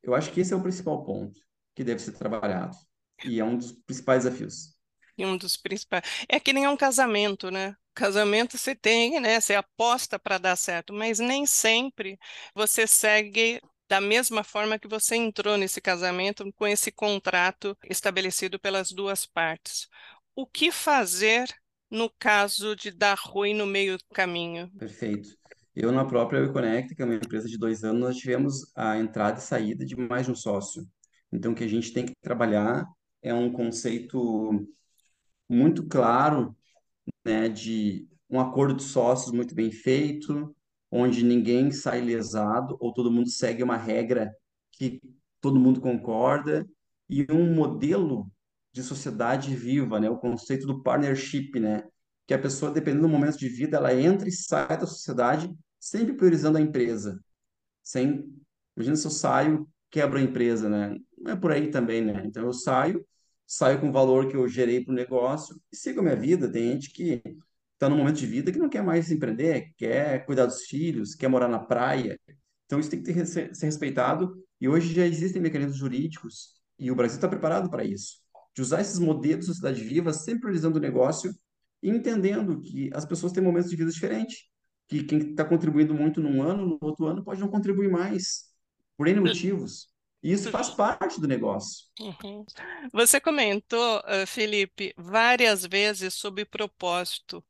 eu 0.03 0.13
acho 0.13 0.33
que 0.33 0.41
esse 0.41 0.53
é 0.53 0.57
o 0.57 0.63
principal 0.63 1.05
ponto 1.05 1.39
que 1.73 1.85
deve 1.85 2.01
ser 2.01 2.13
trabalhado. 2.13 2.77
E 3.25 3.39
é 3.39 3.45
um 3.45 3.57
dos 3.57 3.71
principais 3.71 4.25
desafios. 4.25 4.77
E 5.17 5.25
um 5.25 5.37
dos 5.37 5.57
principais. 5.57 6.03
É 6.29 6.41
que 6.41 6.53
nem 6.53 6.67
um 6.67 6.77
casamento, 6.77 7.49
né? 7.49 7.77
Casamento 7.95 8.59
você 8.59 8.75
tem, 8.75 9.21
né? 9.21 9.41
Você 9.41 9.55
aposta 9.55 10.19
para 10.19 10.39
dar 10.39 10.57
certo, 10.57 10.93
mas 10.93 11.21
nem 11.21 11.47
sempre 11.47 12.19
você 12.57 12.89
segue 12.89 13.61
da 13.89 14.01
mesma 14.01 14.43
forma 14.43 14.81
que 14.81 14.89
você 14.89 15.15
entrou 15.15 15.57
nesse 15.57 15.81
casamento 15.81 16.51
com 16.55 16.67
esse 16.67 16.91
contrato 16.91 17.77
estabelecido 17.89 18.59
pelas 18.59 18.91
duas 18.91 19.27
partes 19.27 19.87
o 20.35 20.47
que 20.47 20.71
fazer 20.71 21.49
no 21.91 22.11
caso 22.19 22.75
de 22.75 22.91
dar 22.91 23.19
ruim 23.19 23.55
no 23.55 23.67
meio 23.67 23.99
do 23.99 24.05
caminho? 24.15 24.71
Perfeito. 24.79 25.29
Eu, 25.75 25.91
na 25.93 26.05
própria 26.05 26.41
WeConnect, 26.41 26.95
que 26.95 27.03
é 27.03 27.05
uma 27.05 27.15
empresa 27.15 27.49
de 27.49 27.59
dois 27.59 27.83
anos, 27.85 28.01
nós 28.01 28.17
tivemos 28.17 28.71
a 28.75 28.99
entrada 28.99 29.39
e 29.39 29.43
saída 29.43 29.85
de 29.85 29.97
mais 29.97 30.27
de 30.27 30.33
um 30.33 30.35
sócio. 30.35 30.87
Então, 31.33 31.53
o 31.53 31.55
que 31.55 31.65
a 31.65 31.69
gente 31.69 31.93
tem 31.93 32.05
que 32.05 32.15
trabalhar 32.21 32.87
é 33.23 33.33
um 33.33 33.51
conceito 33.51 34.67
muito 35.49 35.87
claro, 35.87 36.57
né, 37.25 37.49
de 37.49 38.07
um 38.29 38.41
acordo 38.41 38.75
de 38.75 38.83
sócios 38.83 39.33
muito 39.33 39.55
bem 39.55 39.71
feito, 39.71 40.55
onde 40.91 41.25
ninguém 41.25 41.71
sai 41.71 42.01
lesado 42.01 42.77
ou 42.81 42.93
todo 42.93 43.11
mundo 43.11 43.31
segue 43.31 43.63
uma 43.63 43.77
regra 43.77 44.31
que 44.73 45.01
todo 45.41 45.61
mundo 45.61 45.81
concorda 45.81 46.67
e 47.09 47.27
um 47.31 47.55
modelo 47.55 48.31
de 48.73 48.83
sociedade 48.83 49.55
viva, 49.55 50.01
né? 50.01 50.09
O 50.09 50.19
conceito 50.19 50.67
do 50.67 50.83
partnership, 50.83 51.59
né? 51.61 51.85
Que 52.27 52.35
a 52.35 52.39
pessoa, 52.39 52.73
dependendo 52.73 53.03
do 53.03 53.09
momento 53.09 53.39
de 53.39 53.49
vida, 53.49 53.77
ela 53.77 53.95
entra 53.95 54.29
e 54.29 54.33
sai 54.33 54.79
da 54.79 54.87
sociedade, 54.87 55.53
sempre 55.79 56.15
priorizando 56.15 56.59
a 56.59 56.61
empresa. 56.61 57.21
Sem, 57.83 58.25
imagina 58.77 58.97
se 58.97 59.07
eu 59.07 59.11
saio, 59.11 59.69
quebro 59.91 60.19
a 60.19 60.23
empresa, 60.23 60.69
né? 60.69 60.97
Não 61.19 61.33
é 61.33 61.37
por 61.37 61.53
aí 61.53 61.71
também, 61.71 62.03
né? 62.03 62.23
Então 62.25 62.45
eu 62.45 62.53
saio, 62.53 63.07
saio 63.47 63.81
com 63.81 63.91
o 63.91 63.93
valor 63.93 64.29
que 64.29 64.37
eu 64.37 64.49
gerei 64.49 64.83
para 64.85 64.93
o 64.93 64.97
negócio 64.97 65.61
e 65.71 65.77
sigo 65.77 66.01
a 66.01 66.03
minha 66.03 66.17
vida. 66.17 66.51
Tem 66.51 66.73
gente 66.73 66.91
que 66.91 67.23
está 67.75 67.89
num 67.89 67.97
momento 67.97 68.17
de 68.17 68.27
vida 68.27 68.53
que 68.53 68.59
não 68.59 68.69
quer 68.69 68.83
mais 68.83 69.11
empreender, 69.11 69.73
quer 69.77 70.25
cuidar 70.25 70.47
dos 70.47 70.63
filhos, 70.63 71.15
quer 71.15 71.29
morar 71.29 71.49
na 71.49 71.59
praia. 71.59 72.19
Então 72.67 72.81
isso 72.81 72.91
tem 72.91 73.03
que 73.03 73.13
ter, 73.13 73.27
ser 73.27 73.67
respeitado 73.67 74.35
e 74.61 74.69
hoje 74.69 74.95
já 74.95 75.05
existem 75.07 75.43
mecanismos 75.43 75.77
jurídicos 75.77 76.55
e 76.79 76.91
o 76.91 76.95
Brasil 76.95 77.17
está 77.17 77.29
preparado 77.29 77.69
para 77.69 77.85
isso 77.85 78.22
de 78.55 78.63
usar 78.63 78.81
esses 78.81 78.99
modelos 78.99 79.41
de 79.41 79.47
sociedade 79.47 79.83
viva, 79.83 80.13
sempre 80.13 80.43
priorizando 80.43 80.79
o 80.79 80.83
negócio 80.83 81.35
e 81.83 81.89
entendendo 81.91 82.61
que 82.61 82.91
as 82.93 83.05
pessoas 83.05 83.33
têm 83.33 83.43
momentos 83.43 83.71
de 83.71 83.77
vida 83.77 83.91
diferentes, 83.91 84.45
que 84.87 85.03
quem 85.05 85.31
está 85.31 85.45
contribuindo 85.45 85.95
muito 85.95 86.21
num 86.21 86.43
ano, 86.43 86.67
no 86.67 86.79
outro 86.81 87.07
ano, 87.07 87.25
pode 87.25 87.41
não 87.41 87.49
contribuir 87.49 87.91
mais, 87.91 88.51
por 88.97 89.09
N 89.09 89.21
motivos. 89.21 89.89
E 90.23 90.31
isso 90.33 90.51
faz 90.51 90.71
parte 90.71 91.21
do 91.21 91.27
negócio. 91.27 91.87
Uhum. 91.99 92.45
Você 92.93 93.21
comentou, 93.21 94.01
Felipe, 94.27 94.95
várias 94.97 95.67
vezes 95.67 96.15
sobre 96.15 96.45
propósito. 96.45 97.43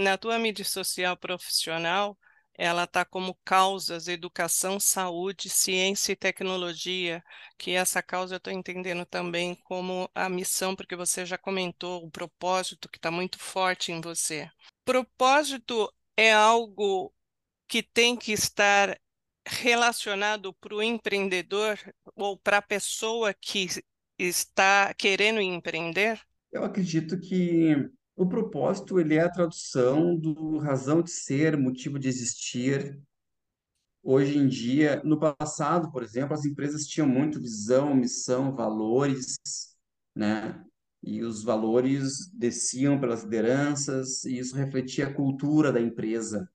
Na 0.00 0.18
tua 0.18 0.38
mídia 0.38 0.64
social 0.64 1.16
profissional, 1.16 2.16
ela 2.60 2.84
está 2.84 3.06
como 3.06 3.34
causas 3.42 4.06
educação, 4.06 4.78
saúde, 4.78 5.48
ciência 5.48 6.12
e 6.12 6.16
tecnologia, 6.16 7.24
que 7.56 7.70
essa 7.70 8.02
causa 8.02 8.34
eu 8.34 8.36
estou 8.36 8.52
entendendo 8.52 9.06
também 9.06 9.54
como 9.64 10.10
a 10.14 10.28
missão, 10.28 10.76
porque 10.76 10.94
você 10.94 11.24
já 11.24 11.38
comentou 11.38 12.04
o 12.04 12.10
propósito 12.10 12.86
que 12.86 12.98
está 12.98 13.10
muito 13.10 13.38
forte 13.38 13.92
em 13.92 14.02
você. 14.02 14.46
Propósito 14.84 15.90
é 16.14 16.34
algo 16.34 17.10
que 17.66 17.82
tem 17.82 18.14
que 18.14 18.32
estar 18.32 19.00
relacionado 19.46 20.52
para 20.52 20.74
o 20.74 20.82
empreendedor 20.82 21.78
ou 22.14 22.36
para 22.36 22.58
a 22.58 22.62
pessoa 22.62 23.32
que 23.32 23.68
está 24.18 24.92
querendo 24.92 25.40
empreender? 25.40 26.20
Eu 26.52 26.62
acredito 26.62 27.18
que 27.18 27.88
o 28.20 28.28
propósito, 28.28 29.00
ele 29.00 29.14
é 29.14 29.22
a 29.22 29.30
tradução 29.30 30.14
do 30.14 30.58
razão 30.58 31.00
de 31.00 31.10
ser, 31.10 31.56
motivo 31.56 31.98
de 31.98 32.06
existir. 32.06 33.00
Hoje 34.02 34.36
em 34.36 34.46
dia, 34.46 35.00
no 35.02 35.18
passado, 35.18 35.90
por 35.90 36.02
exemplo, 36.02 36.34
as 36.34 36.44
empresas 36.44 36.86
tinham 36.86 37.08
muito 37.08 37.40
visão, 37.40 37.94
missão, 37.94 38.54
valores, 38.54 39.38
né? 40.14 40.62
E 41.02 41.22
os 41.22 41.42
valores 41.42 42.30
desciam 42.34 43.00
pelas 43.00 43.22
lideranças 43.22 44.22
e 44.24 44.38
isso 44.38 44.54
refletia 44.54 45.06
a 45.06 45.14
cultura 45.14 45.72
da 45.72 45.80
empresa. 45.80 46.46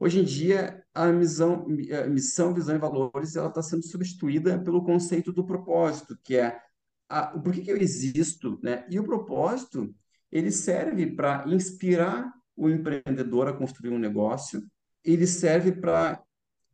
Hoje 0.00 0.20
em 0.20 0.24
dia, 0.24 0.82
a 0.94 1.12
missão, 1.12 1.66
a 2.02 2.06
missão, 2.06 2.54
visão 2.54 2.76
e 2.76 2.78
valores, 2.78 3.36
ela 3.36 3.48
está 3.48 3.60
sendo 3.62 3.84
substituída 3.86 4.58
pelo 4.58 4.82
conceito 4.82 5.34
do 5.34 5.44
propósito, 5.44 6.18
que 6.24 6.36
é 6.36 6.58
a, 7.10 7.26
por 7.26 7.52
que 7.52 7.60
que 7.60 7.70
eu 7.70 7.76
existo, 7.76 8.58
né? 8.62 8.86
E 8.88 8.98
o 8.98 9.04
propósito 9.04 9.94
ele 10.30 10.50
serve 10.50 11.06
para 11.06 11.44
inspirar 11.46 12.32
o 12.56 12.68
empreendedor 12.68 13.48
a 13.48 13.52
construir 13.52 13.90
um 13.90 13.98
negócio, 13.98 14.62
ele 15.04 15.26
serve 15.26 15.72
para 15.72 16.22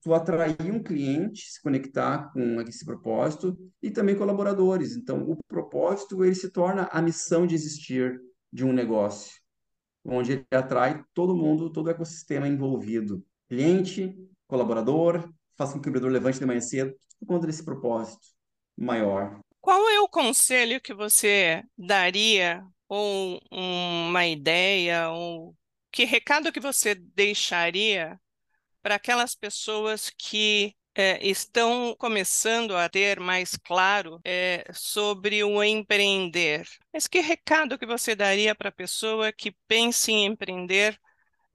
tu 0.02 0.12
atrair 0.12 0.70
um 0.70 0.82
cliente, 0.82 1.50
se 1.50 1.62
conectar 1.62 2.30
com 2.32 2.60
esse 2.60 2.84
propósito 2.84 3.56
e 3.82 3.90
também 3.90 4.16
colaboradores. 4.16 4.96
Então, 4.96 5.22
o 5.22 5.36
propósito 5.48 6.24
ele 6.24 6.34
se 6.34 6.50
torna 6.50 6.88
a 6.92 7.00
missão 7.00 7.46
de 7.46 7.54
existir 7.54 8.20
de 8.52 8.64
um 8.64 8.72
negócio, 8.72 9.32
onde 10.04 10.32
ele 10.32 10.46
atrai 10.50 11.02
todo 11.14 11.36
mundo, 11.36 11.70
todo 11.70 11.86
o 11.86 11.90
ecossistema 11.90 12.46
envolvido, 12.46 13.24
cliente, 13.48 14.14
colaborador, 14.46 15.28
faz 15.56 15.72
com 15.72 15.80
que 15.80 15.88
o 15.88 15.90
empreendedor 15.90 16.12
levante 16.12 16.38
de 16.38 16.46
manhã 16.46 16.60
cedo, 16.60 16.94
por 17.18 17.26
conta 17.26 17.46
desse 17.46 17.64
propósito 17.64 18.26
maior. 18.76 19.40
Qual 19.60 19.88
é 19.88 20.00
o 20.00 20.08
conselho 20.08 20.80
que 20.80 20.92
você 20.92 21.62
daria 21.78 22.62
ou 22.88 23.40
uma 23.50 24.26
ideia 24.26 25.10
ou 25.10 25.56
que 25.90 26.04
recado 26.04 26.52
que 26.52 26.60
você 26.60 26.94
deixaria 26.94 28.20
para 28.82 28.96
aquelas 28.96 29.34
pessoas 29.34 30.10
que 30.10 30.74
é, 30.94 31.26
estão 31.26 31.94
começando 31.98 32.76
a 32.76 32.88
ter 32.88 33.18
mais 33.18 33.56
claro 33.56 34.20
é, 34.24 34.64
sobre 34.72 35.42
o 35.42 35.62
empreender. 35.62 36.66
Mas 36.92 37.08
que 37.08 37.20
recado 37.20 37.78
que 37.78 37.86
você 37.86 38.14
daria 38.14 38.54
para 38.54 38.68
a 38.68 38.72
pessoa 38.72 39.32
que 39.32 39.56
pense 39.66 40.12
em 40.12 40.26
empreender 40.26 40.98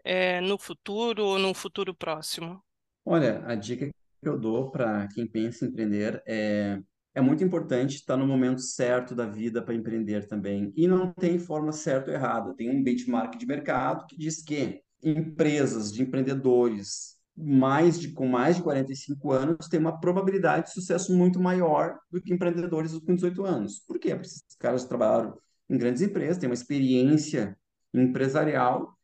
é, 0.04 0.42
no 0.42 0.58
futuro 0.58 1.24
ou 1.26 1.40
num 1.40 1.54
futuro 1.54 1.94
próximo? 1.94 2.62
Olha, 3.06 3.44
a 3.46 3.56
dica 3.56 3.88
que 3.88 3.94
eu 4.28 4.38
dou 4.38 4.70
para 4.72 5.08
quem 5.10 5.26
pensa 5.26 5.66
em 5.66 5.70
empreender 5.70 6.22
é 6.26 6.80
é 7.20 7.22
muito 7.22 7.44
importante 7.44 7.96
estar 7.96 8.18
no 8.18 8.26
momento 8.26 8.62
certo 8.62 9.14
da 9.14 9.26
vida 9.26 9.62
para 9.62 9.76
empreender 9.76 10.28
também. 10.28 10.74
E 10.76 10.88
não 10.88 11.12
tem 11.14 11.38
forma 11.38 11.72
certa 11.72 12.10
ou 12.10 12.16
errada. 12.16 12.56
Tem 12.56 12.70
um 12.70 12.82
benchmark 12.82 13.38
de 13.38 13.46
mercado 13.46 14.08
que 14.08 14.18
diz 14.18 14.42
que 14.42 14.82
empresas 15.04 15.92
de 15.92 16.02
empreendedores 16.02 17.18
mais 17.36 18.00
de, 18.00 18.10
com 18.10 18.28
mais 18.28 18.58
de 18.58 18.64
45 18.64 19.32
anos 19.32 19.68
têm 19.68 19.80
uma 19.80 20.00
probabilidade 20.00 20.68
de 20.68 20.74
sucesso 20.74 21.16
muito 21.16 21.40
maior 21.40 21.98
do 22.12 22.22
que 22.22 22.34
empreendedores 22.34 22.98
com 23.00 23.16
18 23.16 23.46
anos. 23.46 23.80
Por 23.80 24.00
quê? 24.00 24.10
Porque 24.10 24.28
esses 24.28 24.44
caras 24.58 24.86
trabalharam 24.86 25.38
em 25.70 25.78
grandes 25.78 26.02
empresas, 26.02 26.38
têm 26.38 26.50
uma 26.50 26.54
experiência 26.56 27.58
empresarial 27.94 28.98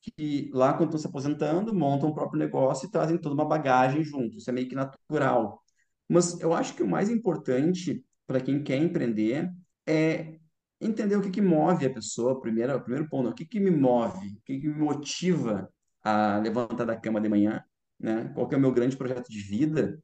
que 0.00 0.50
lá, 0.52 0.72
quando 0.72 0.88
estão 0.88 0.98
se 0.98 1.06
aposentando, 1.06 1.74
montam 1.74 2.08
o 2.08 2.14
próprio 2.14 2.38
negócio 2.38 2.86
e 2.86 2.90
trazem 2.90 3.16
toda 3.16 3.34
uma 3.34 3.44
bagagem 3.44 4.02
junto. 4.02 4.36
Isso 4.36 4.50
é 4.50 4.52
meio 4.52 4.68
que 4.68 4.74
natural. 4.74 5.62
Mas 6.08 6.40
eu 6.40 6.52
acho 6.52 6.74
que 6.74 6.82
o 6.82 6.88
mais 6.88 7.08
importante 7.10 8.04
para 8.26 8.40
quem 8.40 8.62
quer 8.62 8.76
empreender 8.76 9.50
é 9.86 10.38
entender 10.80 11.16
o 11.16 11.22
que, 11.22 11.30
que 11.30 11.40
move 11.40 11.86
a 11.86 11.92
pessoa, 11.92 12.40
primeiro, 12.40 12.74
o 12.74 12.80
primeiro 12.80 13.08
ponto, 13.08 13.30
o 13.30 13.34
que, 13.34 13.44
que 13.44 13.60
me 13.60 13.70
move, 13.70 14.28
o 14.28 14.42
que, 14.44 14.60
que 14.60 14.68
me 14.68 14.74
motiva 14.74 15.72
a 16.02 16.38
levantar 16.38 16.84
da 16.84 16.96
cama 16.96 17.20
de 17.20 17.28
manhã, 17.28 17.62
né? 17.98 18.30
Qual 18.34 18.48
que 18.48 18.54
é 18.54 18.58
o 18.58 18.60
meu 18.60 18.72
grande 18.72 18.96
projeto 18.96 19.28
de 19.30 19.40
vida 19.40 20.02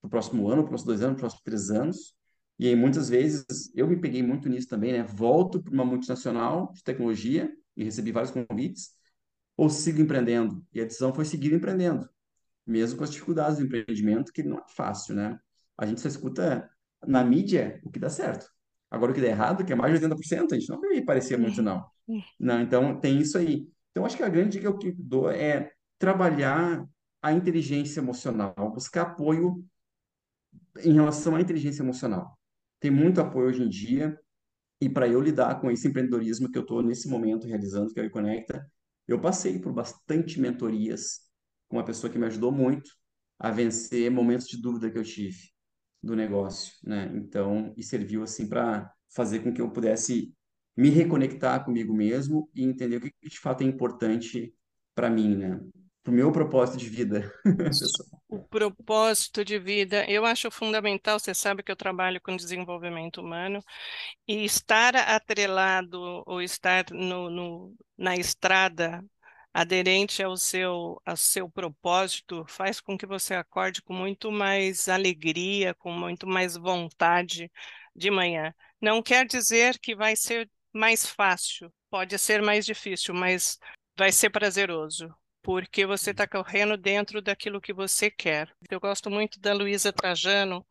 para 0.00 0.08
o 0.08 0.10
próximo 0.10 0.48
ano, 0.48 0.64
para 0.64 0.74
os 0.74 0.82
próximos 0.82 0.86
dois 0.86 1.02
anos, 1.02 1.20
para 1.20 1.26
os 1.28 1.34
próximos 1.34 1.42
três 1.44 1.70
anos. 1.70 2.14
E 2.58 2.68
aí, 2.68 2.76
muitas 2.76 3.08
vezes, 3.08 3.72
eu 3.74 3.86
me 3.88 3.96
peguei 3.96 4.22
muito 4.22 4.48
nisso 4.48 4.68
também, 4.68 4.92
né? 4.92 5.02
Volto 5.04 5.62
para 5.62 5.72
uma 5.72 5.84
multinacional 5.84 6.72
de 6.72 6.82
tecnologia 6.82 7.52
e 7.76 7.84
recebi 7.84 8.12
vários 8.12 8.32
convites, 8.32 8.90
ou 9.56 9.70
sigo 9.70 10.00
empreendendo. 10.00 10.64
E 10.72 10.80
a 10.80 10.84
decisão 10.84 11.14
foi 11.14 11.24
seguir 11.24 11.52
empreendendo, 11.52 12.08
mesmo 12.66 12.98
com 12.98 13.04
as 13.04 13.10
dificuldades 13.10 13.58
do 13.58 13.64
empreendimento, 13.64 14.32
que 14.32 14.42
não 14.42 14.58
é 14.58 14.64
fácil, 14.68 15.14
né? 15.14 15.38
A 15.76 15.86
gente 15.86 16.00
só 16.00 16.08
escuta 16.08 16.70
na 17.06 17.24
mídia 17.24 17.80
o 17.84 17.90
que 17.90 17.98
dá 17.98 18.08
certo. 18.08 18.46
Agora, 18.90 19.12
o 19.12 19.14
que 19.14 19.20
dá 19.20 19.28
errado, 19.28 19.64
que 19.64 19.72
é 19.72 19.76
mais 19.76 19.98
de 19.98 20.06
80%, 20.06 20.52
a 20.52 20.58
gente 20.58 20.68
não 20.68 20.80
me 20.80 21.04
parecia 21.04 21.38
muito, 21.38 21.62
não. 21.62 21.84
Não, 22.38 22.60
então, 22.60 23.00
tem 23.00 23.18
isso 23.18 23.38
aí. 23.38 23.66
Então, 23.90 24.04
acho 24.04 24.16
que 24.16 24.22
a 24.22 24.28
grande 24.28 24.58
dica 24.58 24.76
que 24.76 24.88
eu 24.88 24.94
dou 24.98 25.30
é 25.30 25.72
trabalhar 25.98 26.86
a 27.22 27.32
inteligência 27.32 28.00
emocional, 28.00 28.54
buscar 28.74 29.02
apoio 29.02 29.64
em 30.82 30.92
relação 30.92 31.36
à 31.36 31.40
inteligência 31.40 31.82
emocional. 31.82 32.36
Tem 32.80 32.90
muito 32.90 33.20
apoio 33.20 33.48
hoje 33.48 33.62
em 33.62 33.68
dia, 33.68 34.18
e 34.80 34.88
para 34.88 35.06
eu 35.06 35.20
lidar 35.20 35.60
com 35.60 35.70
esse 35.70 35.86
empreendedorismo 35.86 36.50
que 36.50 36.58
eu 36.58 36.62
estou 36.62 36.82
nesse 36.82 37.08
momento 37.08 37.46
realizando, 37.46 37.92
que 37.94 38.00
é 38.00 38.04
o 38.04 38.10
Conecta, 38.10 38.68
eu 39.06 39.20
passei 39.20 39.58
por 39.58 39.72
bastante 39.72 40.40
mentorias 40.40 41.20
com 41.72 41.78
uma 41.78 41.84
pessoa 41.84 42.12
que 42.12 42.18
me 42.18 42.26
ajudou 42.26 42.52
muito 42.52 42.90
a 43.38 43.50
vencer 43.50 44.10
momentos 44.10 44.46
de 44.46 44.60
dúvida 44.60 44.90
que 44.90 44.98
eu 44.98 45.02
tive 45.02 45.50
do 46.02 46.14
negócio, 46.14 46.74
né? 46.84 47.10
Então, 47.14 47.72
e 47.78 47.82
serviu 47.82 48.22
assim 48.22 48.46
para 48.46 48.92
fazer 49.08 49.40
com 49.40 49.54
que 49.54 49.62
eu 49.62 49.70
pudesse 49.70 50.34
me 50.76 50.90
reconectar 50.90 51.64
comigo 51.64 51.94
mesmo 51.94 52.50
e 52.54 52.62
entender 52.62 52.96
o 52.96 53.00
que 53.00 53.10
de 53.22 53.38
fato 53.38 53.62
é 53.62 53.66
importante 53.66 54.54
para 54.94 55.08
mim, 55.08 55.34
né? 55.34 55.58
Para 56.02 56.12
o 56.12 56.14
meu 56.14 56.30
propósito 56.30 56.76
de 56.76 56.90
vida, 56.90 57.32
O 58.28 58.42
propósito 58.48 59.44
de 59.44 59.58
vida, 59.58 60.10
eu 60.10 60.24
acho 60.24 60.50
fundamental. 60.50 61.18
Você 61.18 61.34
sabe 61.34 61.62
que 61.62 61.70
eu 61.70 61.76
trabalho 61.76 62.18
com 62.18 62.34
desenvolvimento 62.34 63.20
humano 63.20 63.62
e 64.26 64.42
estar 64.44 64.96
atrelado 64.96 66.22
ou 66.26 66.40
estar 66.40 66.86
no, 66.90 67.28
no 67.28 67.76
na 67.96 68.16
estrada 68.16 69.04
aderente 69.52 70.22
ao 70.22 70.36
seu, 70.36 71.00
ao 71.04 71.16
seu 71.16 71.48
propósito 71.48 72.44
faz 72.48 72.80
com 72.80 72.96
que 72.96 73.06
você 73.06 73.34
acorde 73.34 73.82
com 73.82 73.92
muito 73.92 74.32
mais 74.32 74.88
alegria, 74.88 75.74
com 75.74 75.92
muito 75.92 76.26
mais 76.26 76.56
vontade 76.56 77.50
de 77.94 78.10
manhã. 78.10 78.54
Não 78.80 79.02
quer 79.02 79.26
dizer 79.26 79.78
que 79.78 79.94
vai 79.94 80.16
ser 80.16 80.50
mais 80.72 81.06
fácil, 81.06 81.72
pode 81.90 82.18
ser 82.18 82.40
mais 82.40 82.64
difícil, 82.64 83.14
mas 83.14 83.58
vai 83.96 84.10
ser 84.10 84.30
prazeroso, 84.30 85.14
porque 85.42 85.84
você 85.84 86.12
está 86.12 86.26
correndo 86.26 86.76
dentro 86.76 87.20
daquilo 87.20 87.60
que 87.60 87.74
você 87.74 88.10
quer. 88.10 88.50
Eu 88.70 88.80
gosto 88.80 89.10
muito 89.10 89.38
da 89.38 89.52
Luísa 89.52 89.92
Trajano, 89.92 90.66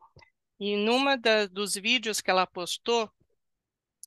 e 0.58 0.76
numa 0.76 1.16
da, 1.16 1.46
dos 1.46 1.74
vídeos 1.74 2.20
que 2.20 2.30
ela 2.30 2.46
postou, 2.46 3.10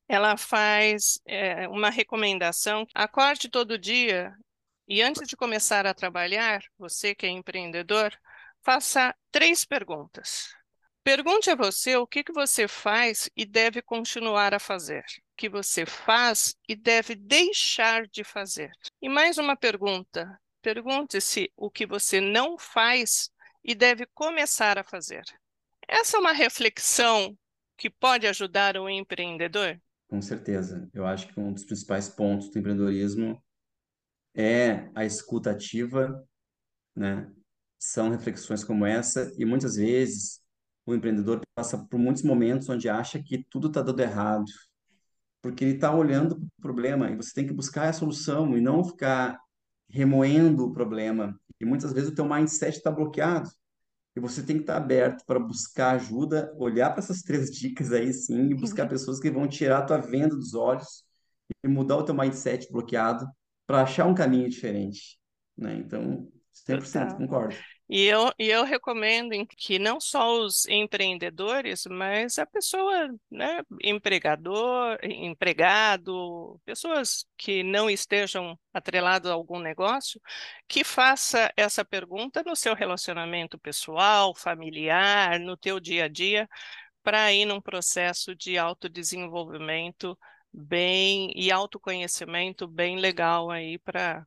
ela 0.08 0.38
faz 0.38 1.20
é, 1.26 1.68
uma 1.70 1.90
recomendação: 1.90 2.86
acorde 2.94 3.50
todo 3.50 3.78
dia 3.78 4.36
e 4.88 5.02
antes 5.02 5.28
de 5.28 5.36
começar 5.36 5.86
a 5.86 5.94
trabalhar, 5.94 6.64
você 6.78 7.16
que 7.16 7.26
é 7.26 7.30
empreendedor, 7.30 8.12
faça 8.62 9.16
três 9.32 9.66
perguntas. 9.66 10.54
Pergunte 11.04 11.52
a 11.52 11.56
você 11.56 11.96
o 11.96 12.08
que, 12.08 12.24
que 12.24 12.34
você 12.34 12.68
faz 12.68 13.30
e 13.36 13.46
deve 13.46 13.82
continuar 13.82 14.54
a 14.56 14.60
fazer, 14.60 15.04
o 15.04 15.36
que 15.38 15.48
você 15.48 15.86
faz 15.86 16.56
e 16.68 16.76
deve 16.76 17.14
deixar 17.14 18.08
de 18.08 18.24
fazer. 18.24 18.72
E 19.00 19.08
mais 19.08 19.38
uma 19.38 19.56
pergunta: 19.56 20.40
pergunte-se 20.64 21.52
o 21.56 21.70
que 21.70 21.86
você 21.86 22.20
não 22.20 22.58
faz 22.58 23.30
e 23.64 23.76
deve 23.76 24.08
começar 24.14 24.80
a 24.80 24.84
fazer. 24.84 25.24
Essa 25.88 26.18
é 26.18 26.20
uma 26.20 26.32
reflexão 26.32 27.38
que 27.78 27.90
pode 27.90 28.26
ajudar 28.26 28.78
o 28.78 28.90
empreendedor? 28.90 29.80
Com 30.08 30.22
certeza. 30.22 30.90
Eu 30.94 31.06
acho 31.06 31.28
que 31.28 31.40
um 31.40 31.54
dos 31.54 31.66
principais 31.66 32.10
pontos 32.10 32.50
do 32.50 32.58
empreendedorismo 32.58 33.40
é 34.36 34.90
a 34.94 35.06
escuta 35.06 35.52
ativa, 35.52 36.24
né? 36.96 37.32
São 37.80 38.10
reflexões 38.10 38.64
como 38.64 38.86
essa 38.86 39.32
e 39.38 39.46
muitas 39.46 39.76
vezes 39.76 40.42
o 40.86 40.94
empreendedor 40.94 41.42
passa 41.56 41.78
por 41.78 42.00
muitos 42.00 42.24
momentos 42.24 42.70
onde 42.70 42.90
acha 42.90 43.22
que 43.22 43.44
tudo 43.50 43.68
está 43.68 43.82
dando 43.82 44.00
errado, 44.02 44.46
porque 45.42 45.64
ele 45.64 45.76
está 45.76 45.94
olhando 45.94 46.36
para 46.36 46.46
o 46.46 46.62
problema 46.62 47.10
e 47.12 47.16
você 47.16 47.34
tem 47.34 47.48
que 47.48 47.54
buscar 47.54 47.90
a 47.90 47.94
solução 47.94 48.58
e 48.58 48.62
não 48.62 48.84
ficar 48.84 49.40
remoendo 49.90 50.66
o 50.66 50.74
problema. 50.74 51.40
E 51.60 51.66
muitas 51.66 51.94
vezes 51.94 52.10
o 52.10 52.16
teu 52.16 52.28
mindset 52.28 52.78
está 52.78 52.92
bloqueado 52.92 53.50
e 54.16 54.20
você 54.20 54.44
tem 54.44 54.58
que 54.58 54.64
estar 54.64 54.76
tá 54.76 54.80
aberto 54.80 55.26
para 55.26 55.40
buscar 55.40 55.96
ajuda, 55.96 56.54
olhar 56.58 56.92
para 56.92 57.00
essas 57.00 57.22
três 57.24 57.52
dicas 57.52 57.92
aí 57.92 58.14
sim 58.14 58.50
e 58.50 58.56
buscar 58.56 58.88
pessoas 58.88 59.20
que 59.20 59.32
vão 59.32 59.48
tirar 59.48 59.80
a 59.80 59.86
tua 59.86 59.98
venda 59.98 60.36
dos 60.36 60.54
olhos 60.54 61.06
e 61.64 61.68
mudar 61.68 61.98
o 61.98 62.04
teu 62.04 62.16
mindset 62.16 62.72
bloqueado 62.72 63.26
para 63.66 63.84
achar 63.84 64.06
um 64.06 64.16
caminho 64.16 64.50
diferente, 64.50 65.20
né? 65.58 65.76
Então, 65.76 66.32
100% 66.52 67.10
Total. 67.10 67.18
concordo. 67.18 67.66
E 67.88 68.04
eu, 68.06 68.32
e 68.40 68.50
eu 68.50 68.64
recomendo 68.64 69.32
que 69.58 69.78
não 69.78 70.00
só 70.00 70.40
os 70.42 70.66
empreendedores, 70.68 71.86
mas 71.86 72.40
a 72.40 72.46
pessoa, 72.46 73.10
né, 73.30 73.62
empregador, 73.84 74.98
empregado, 75.04 76.60
pessoas 76.66 77.28
que 77.38 77.62
não 77.62 77.88
estejam 77.88 78.58
atreladas 78.74 79.30
a 79.32 79.36
algum 79.36 79.60
negócio, 79.60 80.20
que 80.68 80.84
faça 80.84 81.52
essa 81.56 81.86
pergunta 81.86 82.42
no 82.44 82.56
seu 82.56 82.74
relacionamento 82.74 83.60
pessoal, 83.60 84.34
familiar, 84.34 85.40
no 85.40 85.56
teu 85.56 85.80
dia 85.80 86.06
a 86.06 86.08
dia, 86.08 86.50
para 87.04 87.32
ir 87.32 87.46
num 87.46 87.62
processo 87.62 88.36
de 88.36 88.58
autodesenvolvimento 88.58 90.18
bem 90.56 91.32
e 91.36 91.52
autoconhecimento 91.52 92.68
bem 92.68 92.98
legal 92.98 93.52
aí 93.52 93.78
para 93.78 94.26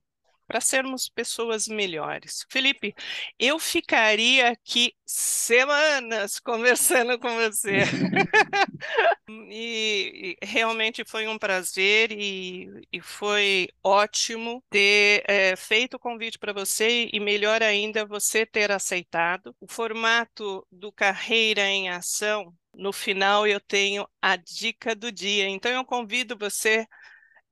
para 0.48 0.62
sermos 0.62 1.10
pessoas 1.10 1.68
melhores. 1.68 2.46
Felipe, 2.48 2.94
eu 3.38 3.58
ficaria 3.58 4.48
aqui 4.48 4.94
semanas 5.04 6.40
conversando 6.40 7.18
com 7.18 7.28
você. 7.36 7.82
e, 9.50 10.36
e, 10.42 10.46
realmente 10.46 11.04
foi 11.04 11.28
um 11.28 11.38
prazer 11.38 12.10
e, 12.12 12.66
e 12.90 12.98
foi 13.00 13.68
ótimo 13.84 14.64
ter 14.70 15.22
é, 15.28 15.54
feito 15.54 15.94
o 15.94 16.00
convite 16.00 16.38
para 16.38 16.54
você 16.54 17.10
e 17.12 17.20
melhor 17.20 17.62
ainda 17.62 18.06
você 18.06 18.46
ter 18.46 18.72
aceitado. 18.72 19.54
O 19.60 19.70
formato 19.70 20.66
do 20.72 20.90
Carreira 20.90 21.68
em 21.68 21.90
Ação 21.90 22.54
no 22.74 22.92
final 22.92 23.46
eu 23.46 23.60
tenho 23.60 24.08
a 24.22 24.36
dica 24.36 24.94
do 24.94 25.12
dia. 25.12 25.46
Então 25.46 25.70
eu 25.70 25.84
convido 25.84 26.38
você 26.38 26.86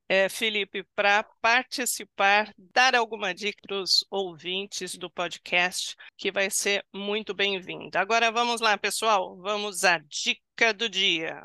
é, 0.08 0.28
Felipe, 0.28 0.84
para 0.94 1.24
participar, 1.40 2.54
dar 2.56 2.94
alguma 2.94 3.34
dica 3.34 3.58
para 3.66 3.80
os 3.80 4.04
ouvintes 4.10 4.96
do 4.96 5.10
podcast, 5.10 5.96
que 6.16 6.30
vai 6.30 6.48
ser 6.48 6.84
muito 6.94 7.34
bem-vinda. 7.34 8.00
Agora 8.00 8.30
vamos 8.30 8.60
lá, 8.60 8.78
pessoal, 8.78 9.36
vamos 9.36 9.84
à 9.84 9.98
dica 9.98 10.72
do 10.72 10.88
dia. 10.88 11.42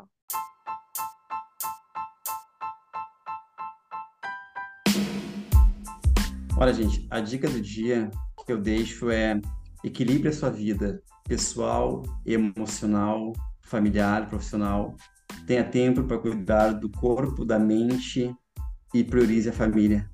Olha, 6.57 6.73
gente, 6.73 7.07
a 7.09 7.19
dica 7.19 7.49
do 7.49 7.59
dia 7.59 8.11
que 8.45 8.51
eu 8.51 8.57
deixo 8.59 9.09
é 9.09 9.41
equilibre 9.83 10.29
a 10.29 10.33
sua 10.33 10.51
vida 10.51 11.01
pessoal, 11.27 12.03
emocional, 12.23 13.33
familiar, 13.61 14.29
profissional. 14.29 14.95
Tenha 15.47 15.63
tempo 15.63 16.03
para 16.03 16.19
cuidar 16.19 16.73
do 16.73 16.89
corpo, 16.91 17.43
da 17.43 17.57
mente 17.57 18.31
e 18.93 19.03
priorize 19.03 19.49
a 19.49 19.53
família. 19.53 20.09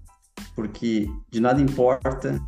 Porque 0.56 1.08
de 1.30 1.40
nada 1.40 1.62
importa 1.62 2.40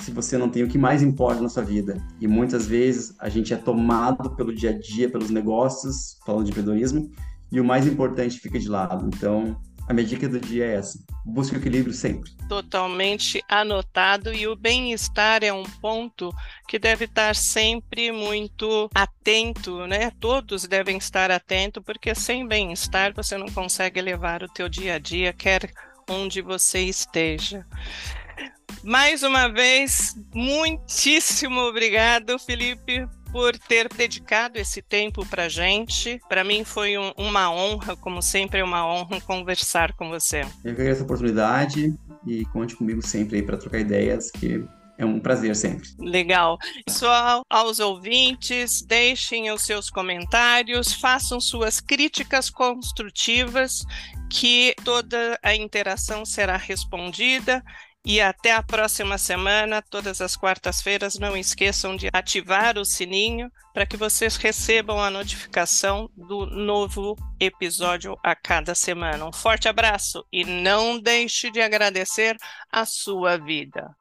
se 0.00 0.10
você 0.12 0.38
não 0.38 0.48
tem 0.48 0.62
o 0.62 0.68
que 0.68 0.78
mais 0.78 1.02
importa 1.02 1.40
na 1.40 1.48
sua 1.48 1.62
vida. 1.62 2.00
E 2.20 2.28
muitas 2.28 2.66
vezes 2.66 3.14
a 3.18 3.28
gente 3.28 3.52
é 3.52 3.56
tomado 3.56 4.34
pelo 4.36 4.54
dia 4.54 4.70
a 4.70 4.78
dia, 4.78 5.10
pelos 5.10 5.30
negócios, 5.30 6.18
falando 6.24 6.44
de 6.44 6.50
empreendedorismo, 6.50 7.10
e 7.50 7.60
o 7.60 7.64
mais 7.64 7.86
importante 7.86 8.38
fica 8.38 8.58
de 8.58 8.68
lado. 8.68 9.06
Então, 9.06 9.60
a 9.88 9.94
minha 9.94 10.06
dica 10.06 10.28
do 10.28 10.38
dia 10.38 10.66
é 10.66 10.74
essa: 10.74 10.98
busque 11.24 11.56
o 11.56 11.58
equilíbrio 11.58 11.94
sempre. 11.94 12.30
Totalmente 12.48 13.42
anotado, 13.48 14.32
e 14.32 14.46
o 14.46 14.54
bem-estar 14.54 15.42
é 15.42 15.52
um 15.52 15.64
ponto 15.64 16.30
que 16.68 16.78
deve 16.78 17.06
estar 17.06 17.34
sempre 17.34 18.12
muito 18.12 18.90
atento, 18.94 19.86
né? 19.86 20.12
Todos 20.20 20.66
devem 20.68 20.98
estar 20.98 21.30
atentos, 21.30 21.82
porque 21.84 22.14
sem 22.14 22.46
bem-estar 22.46 23.14
você 23.14 23.38
não 23.38 23.48
consegue 23.48 24.00
levar 24.00 24.42
o 24.42 24.48
teu 24.48 24.68
dia 24.68 24.94
a 24.94 24.98
dia, 24.98 25.32
quer 25.32 25.72
onde 26.08 26.42
você 26.42 26.80
esteja. 26.80 27.66
Mais 28.84 29.22
uma 29.22 29.48
vez, 29.48 30.14
muitíssimo 30.32 31.60
obrigado, 31.60 32.38
Felipe, 32.38 33.08
por 33.32 33.56
ter 33.58 33.88
dedicado 33.88 34.58
esse 34.58 34.82
tempo 34.82 35.24
para 35.26 35.48
gente. 35.48 36.20
Para 36.28 36.44
mim 36.44 36.64
foi 36.64 36.98
um, 36.98 37.12
uma 37.16 37.50
honra, 37.50 37.96
como 37.96 38.22
sempre 38.22 38.60
é 38.60 38.64
uma 38.64 38.86
honra 38.86 39.20
conversar 39.26 39.92
com 39.94 40.08
você. 40.08 40.42
Eu 40.64 40.72
agradeço 40.72 41.02
a 41.02 41.04
oportunidade 41.04 41.94
e 42.26 42.44
conte 42.46 42.76
comigo 42.76 43.06
sempre 43.06 43.36
aí 43.36 43.42
para 43.42 43.56
trocar 43.56 43.78
ideias, 43.78 44.30
que 44.30 44.64
é 44.98 45.04
um 45.04 45.20
prazer 45.20 45.54
sempre. 45.54 45.88
Legal. 45.98 46.58
Pessoal, 46.84 47.42
aos 47.48 47.78
ouvintes, 47.78 48.82
deixem 48.82 49.50
os 49.52 49.62
seus 49.62 49.88
comentários, 49.88 50.92
façam 50.92 51.40
suas 51.40 51.80
críticas 51.80 52.50
construtivas, 52.50 53.84
que 54.28 54.74
toda 54.84 55.38
a 55.42 55.54
interação 55.54 56.24
será 56.24 56.56
respondida 56.56 57.62
e 58.08 58.22
até 58.22 58.52
a 58.52 58.62
próxima 58.62 59.18
semana, 59.18 59.82
todas 59.82 60.22
as 60.22 60.34
quartas-feiras. 60.34 61.18
Não 61.18 61.36
esqueçam 61.36 61.94
de 61.94 62.08
ativar 62.10 62.78
o 62.78 62.84
sininho 62.84 63.52
para 63.74 63.84
que 63.84 63.98
vocês 63.98 64.36
recebam 64.36 64.98
a 64.98 65.10
notificação 65.10 66.08
do 66.16 66.46
novo 66.46 67.14
episódio 67.38 68.18
a 68.24 68.34
cada 68.34 68.74
semana. 68.74 69.26
Um 69.26 69.32
forte 69.32 69.68
abraço 69.68 70.24
e 70.32 70.42
não 70.42 70.98
deixe 70.98 71.50
de 71.50 71.60
agradecer 71.60 72.34
a 72.72 72.86
sua 72.86 73.36
vida. 73.36 73.94